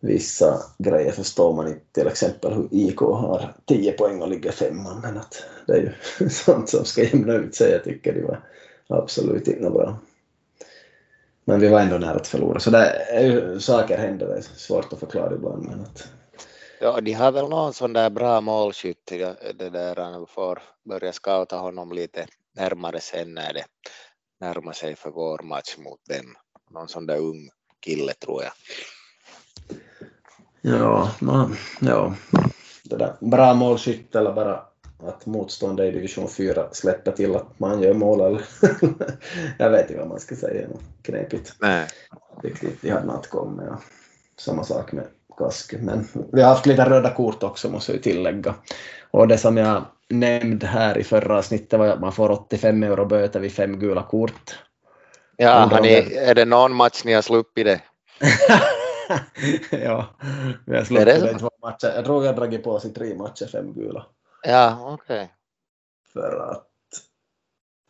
vissa 0.00 0.62
grejer 0.78 1.12
förstår 1.12 1.52
man 1.52 1.68
inte, 1.68 1.84
till 1.92 2.06
exempel 2.06 2.52
hur 2.52 2.68
IK 2.70 2.98
har 2.98 3.54
10 3.64 3.92
poäng 3.92 4.22
och 4.22 4.28
ligger 4.28 4.52
femma, 4.52 5.00
men 5.02 5.16
att 5.18 5.44
det 5.66 5.72
är 5.72 5.94
ju 6.20 6.28
sånt 6.28 6.68
som 6.68 6.84
ska 6.84 7.02
jämna 7.02 7.34
ut 7.34 7.54
sig. 7.54 7.72
Jag 7.72 7.84
tycker 7.84 8.12
det 8.12 8.22
var 8.22 8.40
absolut 8.86 9.48
inte 9.48 9.70
bra. 9.70 9.98
Men 11.44 11.60
vi 11.60 11.68
var 11.68 11.80
ändå 11.80 11.98
nära 11.98 12.16
att 12.16 12.26
förlora, 12.26 12.60
så 12.60 12.70
det 12.70 12.86
är 13.10 13.24
ju, 13.24 13.60
saker 13.60 13.98
händer, 13.98 14.26
det 14.26 14.36
är 14.36 14.42
svårt 14.42 14.92
att 14.92 15.00
förklara 15.00 15.34
ibland. 15.34 15.64
Men 15.64 15.80
att, 15.80 16.08
Ja, 16.84 17.00
de 17.00 17.12
har 17.12 17.32
väl 17.32 17.48
någon 17.48 17.72
sån 17.72 17.92
där 17.92 18.10
bra 18.10 18.40
målskytt, 18.40 19.06
det 19.54 19.70
där 19.70 20.26
får 20.26 20.62
börja 20.88 21.12
scouta 21.12 21.56
honom 21.56 21.92
lite 21.92 22.26
närmare 22.56 23.00
sen 23.00 23.34
när 23.34 23.52
det 23.52 23.64
närmar 24.40 24.72
sig 24.72 24.96
för 24.96 25.10
vår 25.10 25.42
match 25.42 25.76
mot 25.78 26.00
dem. 26.08 26.34
Någon 26.70 26.88
sån 26.88 27.06
där 27.06 27.18
ung 27.18 27.50
kille 27.80 28.12
tror 28.12 28.42
jag. 28.42 28.52
ja, 30.60 31.10
no, 31.20 31.50
ja, 31.80 32.14
det 32.84 32.96
där. 32.96 33.16
bra 33.20 33.54
målskytt 33.54 34.14
eller 34.14 34.32
bara 34.32 34.62
att 34.98 35.26
motståndare 35.26 35.88
i 35.88 35.92
division 35.92 36.28
4 36.28 36.68
släpper 36.72 37.12
till 37.12 37.36
att 37.36 37.58
man 37.60 37.82
gör 37.82 37.94
mål 37.94 38.20
eller 38.20 38.44
jag 39.58 39.70
vet 39.70 39.90
inte 39.90 40.00
vad 40.00 40.08
man 40.08 40.20
ska 40.20 40.36
säga, 40.36 40.68
knepigt. 41.02 41.56
Nej. 41.60 41.88
Riktigt, 42.42 42.82
de 42.82 42.90
hade 42.90 43.06
något 43.06 43.28
kommit. 43.28 43.66
Ja. 43.68 43.80
samma 44.36 44.64
sak 44.64 44.92
med 44.92 45.06
Kask. 45.38 45.74
Men 45.80 46.08
vi 46.32 46.42
har 46.42 46.48
haft 46.48 46.66
lite 46.66 46.90
röda 46.90 47.10
kort 47.10 47.42
också 47.42 47.68
måste 47.68 47.92
jag 47.92 48.02
tillägga. 48.02 48.54
Och 49.10 49.28
det 49.28 49.38
som 49.38 49.56
jag 49.56 49.84
nämnde 50.10 50.66
här 50.66 50.98
i 50.98 51.04
förra 51.04 51.38
avsnittet 51.38 51.78
var 51.78 51.86
att 51.86 52.00
man 52.00 52.12
får 52.12 52.30
85 52.30 52.82
euro 52.82 53.04
böter 53.04 53.40
vid 53.40 53.52
fem 53.52 53.78
gula 53.78 54.02
kort. 54.02 54.58
Ja, 55.36 55.50
har 55.50 55.80
ni, 55.80 56.14
är 56.14 56.34
det 56.34 56.44
någon 56.44 56.74
match 56.74 57.02
ni 57.04 57.12
har 57.12 57.22
sluppit 57.22 57.66
det? 57.66 57.80
ja, 59.70 60.06
vi 60.66 60.76
har 60.76 60.84
sluppit 60.84 61.06
det, 61.06 61.20
det 61.20 61.38
två 61.38 61.50
matcher. 61.62 61.92
Jag 61.94 62.04
tror 62.04 62.20
vi 62.20 62.26
har 62.26 62.34
dragit 62.34 62.64
på 62.64 62.70
oss 62.70 62.84
i 62.84 62.90
tre 62.90 63.14
matcher 63.14 63.46
fem 63.46 63.72
gula. 63.72 64.06
Ja, 64.42 64.78
okej. 64.82 65.16
Okay. 65.16 65.26
För 66.12 66.50
att 66.50 66.68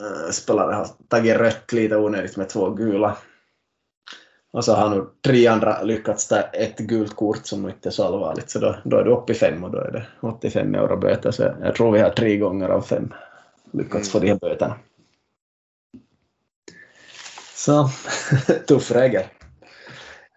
äh, 0.03 0.31
spelare 0.31 0.75
har 0.75 0.89
tagit 1.09 1.37
rött 1.37 1.73
lite 1.73 1.97
onödigt 1.97 2.37
med 2.37 2.49
två 2.49 2.71
gula. 2.71 3.17
Och 4.55 4.65
så 4.65 4.75
har 4.75 4.91
nu 4.91 5.07
tre 5.25 5.47
andra 5.47 5.83
lyckats 5.83 6.29
ta 6.29 6.41
ett 6.41 6.79
gult 6.79 7.17
kort 7.17 7.47
som 7.47 7.69
inte 7.69 7.89
är 7.89 7.91
så 7.91 8.05
allvarligt, 8.05 8.51
så 8.51 8.59
då, 8.59 8.77
då 8.85 8.97
är 8.97 9.05
du 9.05 9.11
uppe 9.11 9.33
i 9.33 9.35
fem 9.35 9.65
och 9.65 9.71
då 9.71 9.79
är 9.79 9.91
det 9.91 10.07
85 10.21 10.75
euro 10.75 10.97
böter. 10.97 11.31
Så 11.31 11.43
jag 11.43 11.75
tror 11.75 11.93
vi 11.93 12.01
har 12.01 12.11
tre 12.11 12.37
gånger 12.37 12.69
av 12.69 12.83
fem 12.83 13.15
lyckats 13.73 14.11
få 14.11 14.19
de 14.19 14.29
här 14.29 14.39
böterna. 14.39 14.77
Så 17.55 17.89
tuff 18.69 18.91
regel. 18.91 19.25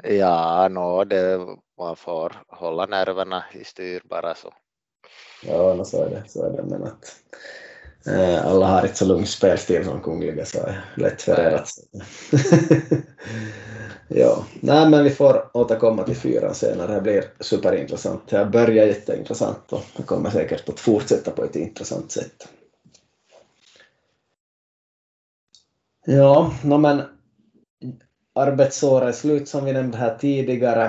Ja, 0.04 0.68
no, 0.68 1.04
det, 1.04 1.40
man 1.78 1.96
får 1.96 2.34
hålla 2.48 2.86
nerverna 2.86 3.44
i 3.54 3.64
styr 3.64 4.02
bara 4.10 4.36
så. 4.36 4.54
Ja, 5.44 5.74
no, 5.74 5.86
så 5.86 6.04
är 6.04 6.10
det. 6.10 6.24
Så 6.28 6.46
är 6.46 6.50
det. 6.50 6.64
Men 6.64 6.84
att, 6.84 7.16
eh, 8.08 8.48
alla 8.48 8.66
har 8.66 8.82
inte 8.82 8.98
så 8.98 9.06
lugn 9.06 9.26
spelstil 9.26 9.86
som 9.86 10.02
Kungliga 10.02 10.46
så 10.46 10.60
är 10.60 10.86
lätt 10.96 11.22
förärat. 11.22 11.70
ja, 14.08 14.46
nej 14.60 14.90
men 14.90 15.04
vi 15.04 15.10
får 15.10 15.50
återkomma 15.54 16.04
till 16.04 16.16
fyran 16.16 16.56
senare. 16.56 16.96
Det 16.96 17.02
blir 17.02 17.24
superintressant. 17.40 18.28
Det 18.30 18.46
börjar 18.46 18.86
jätteintressant 18.86 19.74
och 19.74 19.84
det 19.98 20.04
kommer 20.04 20.30
säkert 20.30 20.70
att 20.70 20.80
fortsätta 20.80 21.32
på 21.32 21.44
ett 21.44 21.56
intressant 21.56 22.12
sätt. 22.12 22.48
Ja, 26.06 26.54
no, 26.64 26.78
men 26.78 27.02
arbetsåret 28.36 29.08
är 29.08 29.12
slut 29.12 29.50
som 29.50 29.66
vi 29.66 29.74
nämnde 29.74 29.98
här 29.98 30.18
tidigare. 30.18 30.86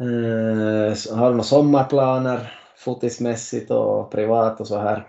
Eh, 0.00 1.16
har 1.16 1.26
du 1.26 1.30
några 1.30 1.42
sommarplaner 1.42 2.60
fotismässigt 2.76 3.70
och 3.70 4.10
privat 4.10 4.60
och 4.60 4.66
så 4.66 4.78
här? 4.78 5.06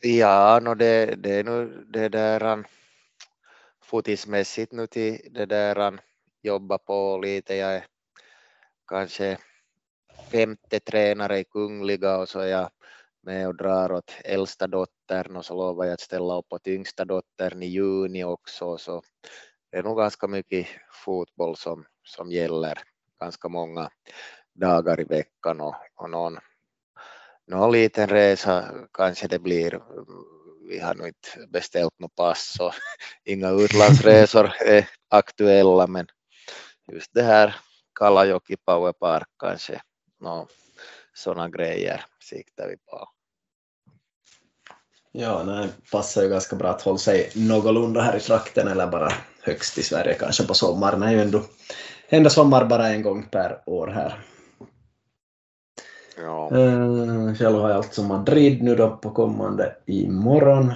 Ja, 0.00 0.60
no 0.62 0.74
det, 0.74 1.14
det 1.14 1.34
är 1.34 1.44
nu 1.44 1.86
det 1.92 2.08
där 2.08 2.64
fotismässigt 3.88 4.72
nu 4.72 4.86
till 4.86 5.20
det 5.30 5.46
där 5.46 6.00
jobba 6.42 6.78
på 6.78 7.18
lite. 7.22 7.54
Jag 7.54 7.74
är 7.74 7.86
kanske 8.88 9.38
femte 10.32 10.80
tränare 10.80 11.38
i 11.38 11.44
Kungliga 11.44 12.18
och 12.18 12.28
så 12.28 12.40
är 12.40 12.46
jag 12.46 12.70
med 13.22 13.48
och 13.48 13.56
drar 13.56 13.92
åt 13.92 14.14
äldsta 14.24 14.66
dottern 14.66 15.36
och 15.36 15.44
så 15.44 15.54
lovar 15.54 15.84
jag 15.84 15.94
att 15.94 16.00
ställa 16.00 16.38
upp 16.38 16.52
åt 16.52 16.66
yngsta 16.66 17.04
dottern 17.04 17.62
i 17.62 17.66
juni 17.66 18.24
också. 18.24 18.78
Så 18.78 19.02
det 19.70 19.78
är 19.78 19.82
nog 19.82 19.98
ganska 19.98 20.26
mycket 20.26 20.66
fotboll 21.04 21.56
som, 21.56 21.84
som 22.02 22.32
gäller 22.32 22.78
ganska 23.20 23.48
många 23.48 23.90
dagar 24.54 25.00
i 25.00 25.04
veckan 25.04 25.60
och, 25.60 25.74
och 25.94 26.10
någon, 26.10 26.38
någon 27.46 27.72
liten 27.72 28.08
resa 28.08 28.74
kanske 28.92 29.28
det 29.28 29.38
blir. 29.38 29.80
Vi 30.68 30.78
har 30.78 30.94
nog 30.94 31.06
inte 31.06 31.46
beställt 31.48 31.98
något 31.98 32.14
pass 32.14 32.56
och 32.60 32.72
inga 33.24 33.50
utlandsresor 33.50 34.52
är 34.66 34.88
aktuella 35.08 35.86
men 35.86 36.06
just 36.92 37.10
det 37.14 37.22
här 37.22 37.56
Kalajoki 37.98 38.56
Power 38.56 38.92
Park 38.92 39.28
kanske, 39.38 39.80
no, 40.20 40.48
sådana 41.14 41.48
grejer 41.48 42.04
siktar 42.20 42.68
vi 42.68 42.76
på. 42.76 43.08
Ja, 45.12 45.42
det 45.42 45.68
passar 45.92 46.22
ju 46.22 46.28
ganska 46.28 46.56
bra 46.56 46.68
att 46.68 46.82
hålla 46.82 46.98
sig 46.98 47.30
någorlunda 47.34 48.00
här 48.00 48.16
i 48.16 48.20
trakten 48.20 48.68
eller 48.68 48.86
bara 48.86 49.12
högst 49.42 49.78
i 49.78 49.82
Sverige 49.82 50.14
kanske 50.14 50.46
på 50.46 50.54
sommaren. 50.54 51.00
Det 51.00 51.06
är 51.06 51.10
ju 51.10 51.20
ändå, 51.20 51.42
ändå 52.08 52.30
sommar 52.30 52.64
bara 52.64 52.88
en 52.88 53.02
gång 53.02 53.28
per 53.30 53.62
år 53.66 53.86
här. 53.86 54.20
Ja. 56.18 56.48
Själv 57.38 57.58
har 57.58 57.68
jag 57.68 57.76
alltså 57.76 58.02
Madrid 58.02 58.62
nu 58.62 58.74
då 58.74 58.96
på 58.96 59.10
kommande 59.10 59.76
imorgon. 59.86 60.72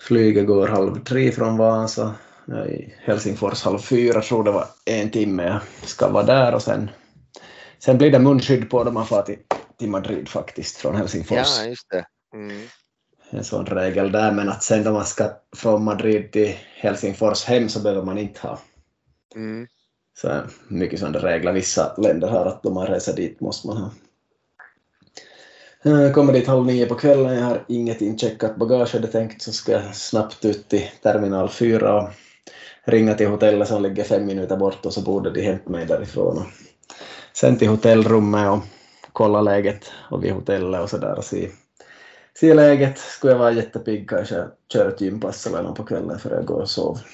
Flyget 0.00 0.46
går 0.46 0.68
halv 0.68 1.04
tre 1.04 1.32
från 1.32 1.56
Vasa. 1.56 2.14
Jag 2.44 2.58
är 2.58 2.70
i 2.70 2.94
Helsingfors 2.98 3.62
halv 3.62 3.78
fyra, 3.78 4.20
tror 4.20 4.44
det 4.44 4.50
var 4.50 4.64
en 4.84 5.10
timme 5.10 5.42
jag 5.42 5.88
ska 5.88 6.08
vara 6.08 6.24
där 6.24 6.54
och 6.54 6.62
sen, 6.62 6.90
sen 7.78 7.98
blir 7.98 8.10
det 8.10 8.18
munskydd 8.18 8.70
på 8.70 8.84
då 8.84 8.90
man 8.90 9.06
far 9.06 9.22
till, 9.22 9.38
till 9.78 9.90
Madrid 9.90 10.28
faktiskt 10.28 10.76
från 10.76 10.96
Helsingfors. 10.96 11.58
Ja, 11.60 11.68
just 11.68 11.90
det. 11.90 12.06
Mm 12.34 12.60
en 13.30 13.44
sån 13.44 13.66
regel 13.66 14.12
där, 14.12 14.32
men 14.32 14.48
att 14.48 14.62
sen 14.62 14.84
då 14.84 14.92
man 14.92 15.04
ska 15.04 15.30
från 15.56 15.84
Madrid 15.84 16.32
till 16.32 16.56
Helsingfors 16.74 17.44
hem 17.44 17.68
så 17.68 17.80
behöver 17.80 18.02
man 18.02 18.18
inte 18.18 18.40
ha. 18.40 18.58
Mm. 19.34 19.66
Så 20.20 20.42
mycket 20.68 21.00
sådana 21.00 21.18
regler 21.18 21.52
vissa 21.52 21.94
länder 21.96 22.28
har 22.28 22.46
att 22.46 22.66
om 22.66 22.74
man 22.74 22.86
reser 22.86 23.16
dit 23.16 23.40
måste 23.40 23.66
man 23.66 23.76
ha. 23.76 23.90
Jag 25.82 26.14
kommer 26.14 26.32
dit 26.32 26.46
halv 26.46 26.66
nio 26.66 26.86
på 26.86 26.94
kvällen, 26.94 27.36
jag 27.36 27.44
har 27.44 27.64
inget 27.68 28.00
incheckat 28.00 28.56
bagage 28.56 28.92
hade 28.92 29.08
tänkt 29.08 29.42
så 29.42 29.52
ska 29.52 29.72
jag 29.72 29.94
snabbt 29.94 30.44
ut 30.44 30.68
till 30.68 30.88
terminal 31.02 31.48
4 31.48 32.02
och 32.02 32.08
ringa 32.84 33.14
till 33.14 33.28
hotellet 33.28 33.68
som 33.68 33.82
ligger 33.82 34.04
fem 34.04 34.26
minuter 34.26 34.56
bort 34.56 34.86
och 34.86 34.92
så 34.92 35.00
borde 35.02 35.30
de 35.30 35.40
hämta 35.40 35.70
mig 35.70 35.86
därifrån. 35.86 36.38
Och 36.38 36.46
sen 37.32 37.58
till 37.58 37.68
hotellrummet 37.68 38.48
och 38.50 38.62
kolla 39.12 39.40
läget 39.40 39.90
och 40.10 40.24
vid 40.24 40.32
hotellet 40.32 40.80
och 40.82 40.90
sådär 40.90 41.18
och 41.18 41.24
se 41.24 41.50
se 42.40 42.54
läget. 42.54 42.98
Skulle 42.98 43.32
jag 43.32 43.38
vara 43.38 43.52
jättepigg 43.52 44.08
kanske 44.08 44.44
köra 44.72 44.88
ett 44.88 45.00
gympass 45.00 45.46
eller 45.46 45.62
något 45.62 45.76
på 45.76 45.84
kvällen 45.84 46.18
för 46.18 46.30
jag 46.30 46.44
går 46.44 46.60
och 46.60 46.70
sover. 46.70 47.06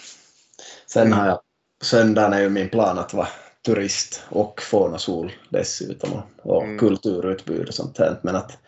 Sen 0.86 1.12
har 1.12 1.26
jag, 1.26 1.40
söndagen 1.82 2.32
är 2.32 2.40
ju 2.40 2.48
min 2.48 2.68
plan 2.68 2.98
att 2.98 3.14
vara 3.14 3.28
turist 3.66 4.22
och 4.28 4.62
få 4.62 4.88
någon 4.88 4.98
sol 4.98 5.32
dessutom 5.48 6.12
och, 6.12 6.56
och 6.56 6.62
mm. 6.62 6.78
kulturutbud 6.78 7.68
och 7.68 7.74
sånt 7.74 7.98
här. 7.98 8.20
Men 8.22 8.36
att 8.36 8.58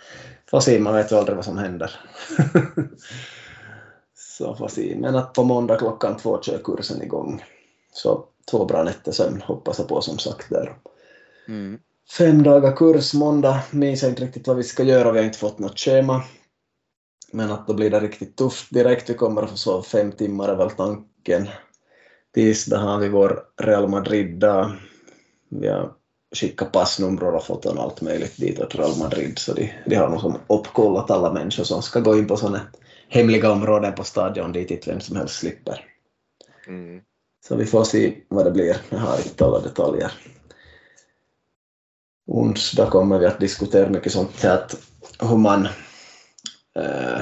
få 0.50 0.60
se, 0.60 0.78
man 0.78 0.94
vet 0.94 1.12
ju 1.12 1.16
aldrig 1.16 1.36
vad 1.36 1.44
som 1.44 1.58
händer. 1.58 2.00
så 4.38 4.54
får 4.54 4.68
se. 4.68 4.96
Men 4.98 5.16
att 5.16 5.32
på 5.32 5.44
måndag 5.44 5.76
klockan 5.76 6.16
två 6.16 6.42
kör 6.42 6.58
kursen 6.58 7.02
igång. 7.02 7.44
Så 7.92 8.24
två 8.50 8.64
bra 8.64 8.82
nätter 8.82 9.12
sömn 9.12 9.40
hoppas 9.40 9.78
jag 9.78 9.88
på 9.88 10.00
som 10.00 10.18
sagt 10.18 10.50
där. 10.50 10.76
Mm. 11.48 11.78
Fem 12.18 12.42
dagar 12.42 12.76
kurs, 12.76 13.14
måndag 13.14 13.60
minns 13.70 14.02
jag 14.02 14.12
inte 14.12 14.24
riktigt 14.24 14.46
vad 14.46 14.56
vi 14.56 14.62
ska 14.62 14.82
göra, 14.82 15.12
vi 15.12 15.18
har 15.18 15.26
inte 15.26 15.38
fått 15.38 15.58
något 15.58 15.78
schema. 15.78 16.22
Men 17.32 17.50
att 17.50 17.66
då 17.66 17.74
blir 17.74 17.90
det 17.90 18.00
riktigt 18.00 18.36
tufft 18.36 18.74
direkt. 18.74 19.10
Vi 19.10 19.14
kommer 19.14 19.42
att 19.42 19.50
få 19.50 19.56
sova 19.56 19.82
fem 19.82 20.12
timmar 20.12 20.48
är 20.48 20.56
väl 20.56 20.70
tanken. 20.70 21.48
Tisdag 22.34 22.78
har 22.78 22.98
vi 22.98 23.08
vår 23.08 23.42
Real 23.62 23.88
Madrid-dag. 23.88 24.72
Vi 25.48 25.68
har 25.68 25.92
skickat 26.36 26.72
passnummer 26.72 27.34
och 27.34 27.44
foton 27.44 27.78
och 27.78 27.84
allt 27.84 28.00
möjligt 28.00 28.36
dit 28.36 28.60
åt 28.60 28.74
Real 28.74 28.98
Madrid, 28.98 29.38
så 29.38 29.52
de, 29.52 29.72
de 29.86 29.96
har 29.96 30.08
nog 30.08 30.20
som 30.20 30.36
uppkollat 30.46 31.10
alla 31.10 31.32
människor 31.32 31.64
som 31.64 31.82
ska 31.82 32.00
gå 32.00 32.18
in 32.18 32.26
på 32.26 32.36
sådana 32.36 32.60
hemliga 33.08 33.52
områden 33.52 33.94
på 33.94 34.04
stadion 34.04 34.52
dit 34.52 34.70
inte 34.70 34.90
vem 34.90 35.00
som 35.00 35.16
helst 35.16 35.34
slipper. 35.34 35.84
Mm. 36.66 37.00
Så 37.48 37.56
vi 37.56 37.66
får 37.66 37.84
se 37.84 38.14
vad 38.28 38.44
det 38.44 38.50
blir. 38.50 38.76
Jag 38.88 38.98
har 38.98 39.16
inte 39.16 39.44
alla 39.44 39.60
detaljer. 39.60 40.12
Onsdag 42.26 42.90
kommer 42.90 43.18
vi 43.18 43.26
att 43.26 43.40
diskutera 43.40 43.88
mycket 43.88 44.12
sånt 44.12 44.42
här 44.42 44.54
att 44.54 44.76
hur 45.20 45.36
man 45.36 45.68
eh, 46.76 47.20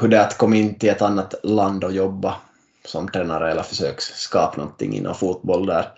hur 0.00 0.08
det 0.08 0.16
är 0.16 0.26
att 0.26 0.38
komma 0.38 0.56
in 0.56 0.78
till 0.78 0.88
ett 0.88 1.02
annat 1.02 1.34
land 1.42 1.84
och 1.84 1.92
jobba 1.92 2.36
som 2.84 3.08
tränare 3.08 3.50
eller 3.50 3.62
försöka 3.62 4.00
skapa 4.00 4.56
någonting 4.56 4.96
inom 4.96 5.14
fotboll 5.14 5.66
där. 5.66 5.88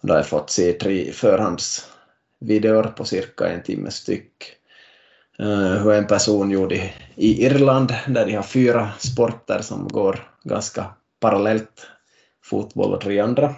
Då 0.00 0.12
har 0.12 0.18
jag 0.18 0.26
fått 0.26 0.50
se 0.50 0.72
tre 0.72 1.12
förhandsvideor 1.12 2.82
på 2.82 3.04
cirka 3.04 3.48
en 3.48 3.62
timme 3.62 3.90
styck. 3.90 4.52
Eh, 5.38 5.82
hur 5.82 5.92
en 5.92 6.06
person 6.06 6.50
gjorde 6.50 6.92
i 7.14 7.46
Irland 7.46 7.94
där 8.06 8.26
de 8.26 8.34
har 8.34 8.42
fyra 8.42 8.90
sporter 8.98 9.60
som 9.62 9.88
går 9.88 10.30
ganska 10.42 10.86
parallellt, 11.20 11.86
fotboll 12.44 12.94
och 12.94 13.00
tre 13.00 13.20
andra. 13.20 13.54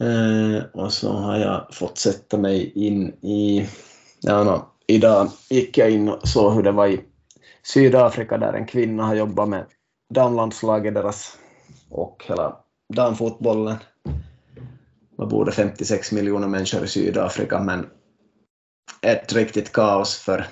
Eh, 0.00 0.64
och 0.72 0.92
så 0.92 1.12
har 1.12 1.38
jag 1.38 1.74
fått 1.74 1.98
sätta 1.98 2.38
mig 2.38 2.72
in 2.74 3.08
i, 3.08 3.68
ja, 4.20 4.44
no, 4.44 4.66
idag 4.86 5.30
gick 5.50 5.78
jag 5.78 5.90
in 5.90 6.08
och 6.08 6.28
såg 6.28 6.54
hur 6.54 6.62
det 6.62 6.72
var 6.72 6.86
i 6.86 7.00
Sydafrika 7.62 8.38
där 8.38 8.52
en 8.52 8.66
kvinna 8.66 9.02
har 9.02 9.14
jobbat 9.14 9.48
med 9.48 9.66
damlandslaget 10.10 10.94
deras 10.94 11.38
och 11.90 12.24
hela 12.28 12.56
damfotbollen. 12.94 13.76
Det 15.18 15.26
bor 15.26 15.50
56 15.50 16.12
miljoner 16.12 16.48
människor 16.48 16.84
i 16.84 16.88
Sydafrika 16.88 17.60
men 17.60 17.86
ett 19.02 19.32
riktigt 19.32 19.72
kaos 19.72 20.18
för 20.18 20.46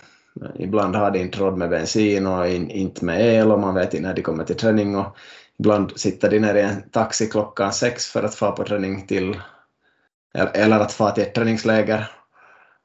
ibland 0.59 0.97
har 0.97 1.11
de 1.11 1.19
inte 1.19 1.39
råd 1.39 1.59
med 1.59 1.71
bensin 1.71 2.27
och 2.27 2.49
inte 2.49 3.05
med 3.05 3.21
el 3.21 3.53
och 3.53 3.61
man 3.61 3.75
vet 3.75 3.95
inte 3.95 4.09
när 4.09 4.15
de 4.15 4.23
kommer 4.23 4.45
till 4.45 4.57
träning 4.57 4.97
och 4.97 5.17
ibland 5.59 5.93
sitter 5.97 6.31
de 6.31 6.39
ner 6.39 6.55
i 6.55 6.61
en 6.61 6.91
taxi 6.91 7.27
klockan 7.27 7.73
sex 7.73 8.07
för 8.07 8.23
att 8.23 8.35
få 8.35 8.53
på 8.53 8.65
träning 8.65 9.07
till 9.07 9.41
eller 10.35 10.81
att 10.81 10.93
fara 10.93 11.11
till 11.11 11.23
ett 11.23 11.35
träningsläger 11.35 12.11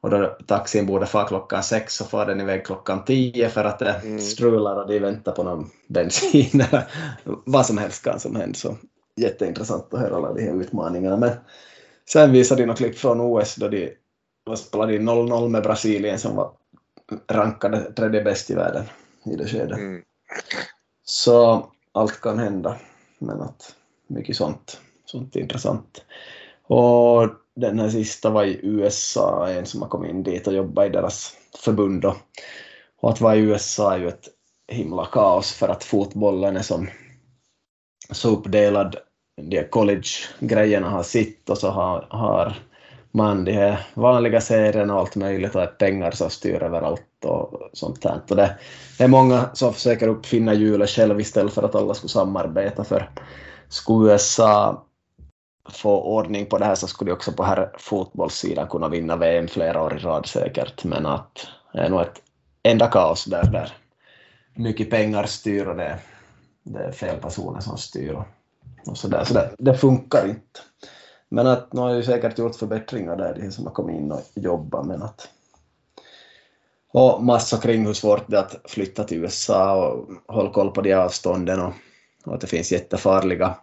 och 0.04 0.10
då 0.10 0.38
taxin 0.48 0.86
borde 0.86 1.06
fara 1.06 1.28
klockan 1.28 1.64
sex 1.64 1.96
så 1.96 2.06
far 2.06 2.26
den 2.26 2.42
iväg 2.42 2.66
klockan 2.66 3.06
tio 3.06 3.50
för 3.50 3.64
att 3.64 3.80
det 3.80 4.02
mm. 4.04 4.20
strular 4.20 4.76
och 4.76 4.88
de 4.88 5.00
väntar 5.00 5.32
på 5.32 5.44
någon 5.44 5.70
bensin 5.88 6.62
eller 6.62 6.84
vad 7.24 7.66
som 7.66 7.78
helst 7.78 8.04
kan 8.04 8.20
som 8.20 8.36
händer. 8.36 8.60
Så 8.60 8.78
jätteintressant 9.16 9.94
att 9.94 10.00
höra 10.00 10.16
alla 10.16 10.34
de 10.34 10.44
här 10.44 10.62
utmaningarna. 10.62 11.18
Men 11.18 11.32
sen 12.10 12.32
visade 12.32 12.62
de 12.62 12.66
något 12.66 12.78
klipp 12.78 12.98
från 12.98 13.22
OS 13.22 13.56
då 13.56 13.68
de 13.68 13.98
spelade 14.58 14.98
0-0 14.98 15.50
med 15.50 15.64
Brasilien 15.64 16.20
som 16.20 16.36
var 16.36 16.52
rankade 17.28 17.94
tredje 17.94 18.24
bäst 18.24 18.50
i 18.50 18.56
världen 18.56 18.84
i 19.26 19.36
det 19.36 19.48
skedet. 19.48 19.78
Mm. 19.78 20.02
Så 21.04 21.68
allt 21.92 22.22
kan 22.22 22.40
hända, 22.40 22.78
men 23.20 23.42
att 23.42 23.76
mycket 24.08 24.36
sånt, 24.36 24.80
sånt 25.06 25.36
intressant. 25.36 26.06
Och 26.64 27.30
den 27.56 27.80
här 27.80 27.90
sista 27.90 28.30
var 28.30 28.44
i 28.44 28.60
USA, 28.64 29.50
en 29.50 29.66
som 29.66 29.82
har 29.82 29.90
kommit 29.90 30.12
in 30.12 30.24
dit 30.24 30.48
och 30.48 30.54
jobbat 30.54 30.86
i 30.86 30.90
deras 30.90 31.38
förbund. 31.64 32.06
Och 33.02 33.10
att 33.10 33.22
vara 33.22 33.36
i 33.36 33.40
USA 33.40 33.94
är 33.94 33.98
ju 33.98 34.08
ett 34.08 34.30
himla 34.72 35.06
kaos 35.06 35.52
för 35.52 35.70
att 35.70 35.84
fotbollen 35.84 36.58
är 36.58 36.62
som 36.62 36.90
så 38.12 38.30
uppdelad. 38.30 38.96
De 39.42 39.64
college-grejerna 39.64 40.90
har 40.90 41.04
sitt 41.04 41.50
och 41.50 41.58
så 41.58 41.70
har, 41.70 42.08
har 42.10 42.56
man 43.12 43.46
de 43.46 43.52
här 43.52 43.88
vanliga 43.94 44.42
serierna 44.42 44.94
och 44.94 45.00
allt 45.00 45.16
möjligt 45.16 45.56
och 45.56 45.62
det 45.62 45.68
är 45.68 45.72
pengar 45.72 46.12
som 46.12 46.30
styr 46.30 46.64
överallt 46.64 47.26
och 47.26 47.70
sånt 47.74 48.02
där. 48.02 48.22
Och 48.30 48.36
det 48.36 48.58
är 49.00 49.08
många 49.08 49.50
som 49.54 49.74
försöker 49.74 50.08
uppfinna 50.08 50.54
hjulet 50.54 50.90
själv 50.90 51.20
istället 51.20 51.54
för 51.54 51.64
att 51.64 51.76
alla 51.76 51.94
skulle 51.94 52.10
samarbeta 52.10 52.84
för 52.84 53.10
skulle 53.70 54.14
USA 54.14 54.86
få 55.70 56.02
ordning 56.02 56.46
på 56.46 56.58
det 56.58 56.66
här 56.66 56.76
så 56.76 56.88
skulle 56.88 57.12
de 57.12 57.16
också 57.16 57.32
på 57.32 57.44
här 57.44 57.72
fotbollssidan 57.78 58.68
kunna 58.68 58.90
vinna 58.90 59.16
VM 59.16 59.48
flera 59.48 59.82
år 59.82 59.98
i 59.98 60.00
rad 60.00 60.26
säkert, 60.26 60.84
men 60.84 61.06
att 61.06 61.48
det 61.74 61.80
är 61.80 61.90
nog 61.90 62.02
ett 62.02 62.22
enda 62.64 62.88
kaos 62.88 63.26
där, 63.26 63.44
där 63.44 63.78
mycket 64.56 64.90
pengar 64.90 65.26
styr 65.26 65.68
och 65.68 65.76
det, 65.76 66.00
det 66.64 66.80
är 66.80 66.92
fel 66.92 67.20
personer 67.20 67.60
som 67.60 67.78
styr 67.78 68.14
och, 68.14 68.26
och 68.88 68.98
så 68.98 69.08
där, 69.08 69.24
så 69.24 69.34
det, 69.34 69.56
det 69.58 69.78
funkar 69.78 70.28
inte. 70.28 70.60
Men 71.30 71.48
att 71.48 71.72
de 71.72 71.80
har 71.80 71.94
ju 71.94 72.04
säkert 72.04 72.38
gjort 72.38 72.56
förbättringar 72.56 73.16
där, 73.16 73.34
de 73.34 73.52
som 73.52 73.66
har 73.66 73.74
kommit 73.74 73.96
in 73.96 74.12
och 74.12 74.22
jobbat, 74.36 74.86
men 74.86 75.04
att 75.04 75.30
och 76.94 77.24
massa 77.24 77.58
kring 77.58 77.86
hur 77.86 77.94
svårt 77.94 78.24
det 78.28 78.38
är 78.38 78.42
att 78.42 78.56
flytta 78.66 79.04
till 79.04 79.18
USA 79.18 79.88
och 79.88 80.10
hålla 80.28 80.52
koll 80.52 80.72
på 80.72 80.82
de 80.82 80.94
avstånden 80.94 81.60
och, 81.60 81.74
och 82.26 82.34
att 82.34 82.42
det 82.42 82.48
finns 82.48 82.72
jättefarliga 82.72 83.56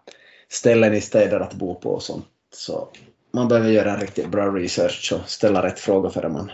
ställen 0.51 0.95
i 0.95 1.01
städer 1.01 1.41
att 1.41 1.55
bo 1.55 1.75
på 1.75 1.91
och 1.91 2.03
sånt. 2.03 2.27
Så 2.55 2.89
man 3.33 3.49
behöver 3.49 3.71
göra 3.71 3.95
en 3.95 4.01
riktigt 4.01 4.29
bra 4.29 4.47
research 4.47 5.13
och 5.15 5.31
ställa 5.31 5.63
rätt 5.63 5.79
frågor 5.79 6.11
före 6.11 6.29
man, 6.29 6.51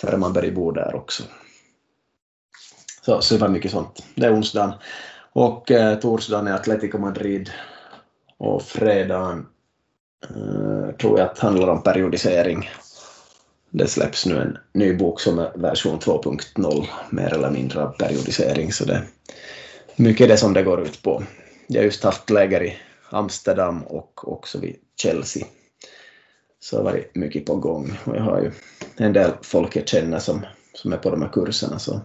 före 0.00 0.16
man 0.16 0.32
börjar 0.32 0.52
bo 0.52 0.70
där 0.70 0.94
också. 0.94 1.22
Så, 3.02 3.20
så 3.20 3.34
det 3.34 3.40
var 3.40 3.48
mycket 3.48 3.70
sånt. 3.70 4.02
Det 4.14 4.26
är 4.26 4.34
onsdagen. 4.34 4.72
Och 5.32 5.70
eh, 5.70 5.98
torsdagen 5.98 6.46
är 6.46 6.52
Atletico 6.52 6.98
Madrid 6.98 7.50
och 8.38 8.62
fredagen 8.62 9.46
eh, 10.22 10.96
tror 10.96 11.18
jag 11.18 11.28
att 11.28 11.38
handlar 11.38 11.68
om 11.68 11.82
periodisering. 11.82 12.70
Det 13.70 13.86
släpps 13.86 14.26
nu 14.26 14.38
en 14.38 14.58
ny 14.72 14.94
bok 14.94 15.20
som 15.20 15.38
är 15.38 15.52
version 15.54 15.98
2.0, 15.98 16.86
mer 17.10 17.34
eller 17.34 17.50
mindre 17.50 17.82
av 17.82 17.88
periodisering, 17.88 18.72
så 18.72 18.84
det 18.84 18.94
är 18.94 19.04
mycket 19.96 20.28
det 20.28 20.36
som 20.36 20.52
det 20.52 20.62
går 20.62 20.82
ut 20.82 21.02
på. 21.02 21.22
Jag 21.66 21.80
har 21.80 21.84
just 21.84 22.04
haft 22.04 22.30
läger 22.30 22.62
i 22.62 22.78
Amsterdam 23.10 23.82
och 23.82 24.32
också 24.32 24.58
vid 24.60 24.76
Chelsea. 25.02 25.46
Så 26.60 26.76
det 26.76 26.82
har 26.82 26.90
varit 26.90 27.14
mycket 27.14 27.46
på 27.46 27.56
gång 27.56 27.98
och 28.04 28.16
jag 28.16 28.22
har 28.22 28.40
ju 28.40 28.50
en 28.96 29.12
del 29.12 29.30
folk 29.42 29.76
jag 29.76 29.88
känner 29.88 30.18
som, 30.18 30.46
som 30.72 30.92
är 30.92 30.96
på 30.96 31.10
de 31.10 31.22
här 31.22 31.28
kurserna. 31.28 31.78
Så, 31.78 32.00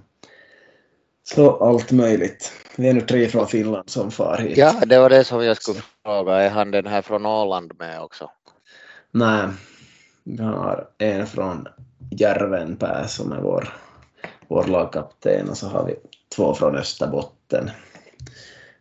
så 1.24 1.63
allt 1.63 1.91
möjligt. 1.91 2.52
Vi 2.76 2.89
är 2.89 2.93
nu 2.93 3.02
tre 3.02 3.28
från 3.28 3.47
Finland 3.47 3.89
som 3.89 4.12
far 4.12 4.38
hit. 4.38 4.58
Ja, 4.58 4.74
det 4.86 5.00
var 5.00 5.10
det 5.10 5.24
som 5.24 5.45
jag 5.45 5.58
skulle 5.58 5.82
fråga. 6.06 6.36
Är 6.36 6.50
han 6.50 6.71
den 6.71 6.88
här 6.88 7.02
från 7.02 7.26
Åland 7.26 7.71
med 7.80 8.02
också? 8.02 8.30
Nej, 9.12 9.47
vi 10.24 10.43
har 10.43 10.88
en 10.97 11.28
från 11.28 11.67
Järvenpää 12.12 13.08
som 13.08 13.32
är 13.32 13.41
vår, 13.41 13.74
vår 14.47 14.63
lagkapten 14.63 15.50
och 15.50 15.58
så 15.58 15.67
har 15.67 15.86
vi 15.86 15.95
två 16.36 16.54
från 16.54 16.76
Österbotten 16.76 17.71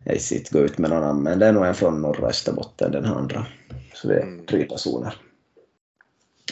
inte 0.05 0.51
gå 0.51 0.59
ut 0.59 0.77
med 0.77 0.89
någon 0.89 1.03
annan, 1.03 1.23
men 1.23 1.39
det 1.39 1.45
är 1.45 1.51
nog 1.51 1.65
en 1.65 1.75
från 1.75 2.01
norra 2.01 2.27
Österbotten 2.27 2.91
den 2.91 3.05
andra. 3.05 3.45
Så 3.93 4.07
vi 4.07 4.13
är 4.13 4.21
mm. 4.21 4.45
tre 4.45 4.65
personer. 4.65 5.15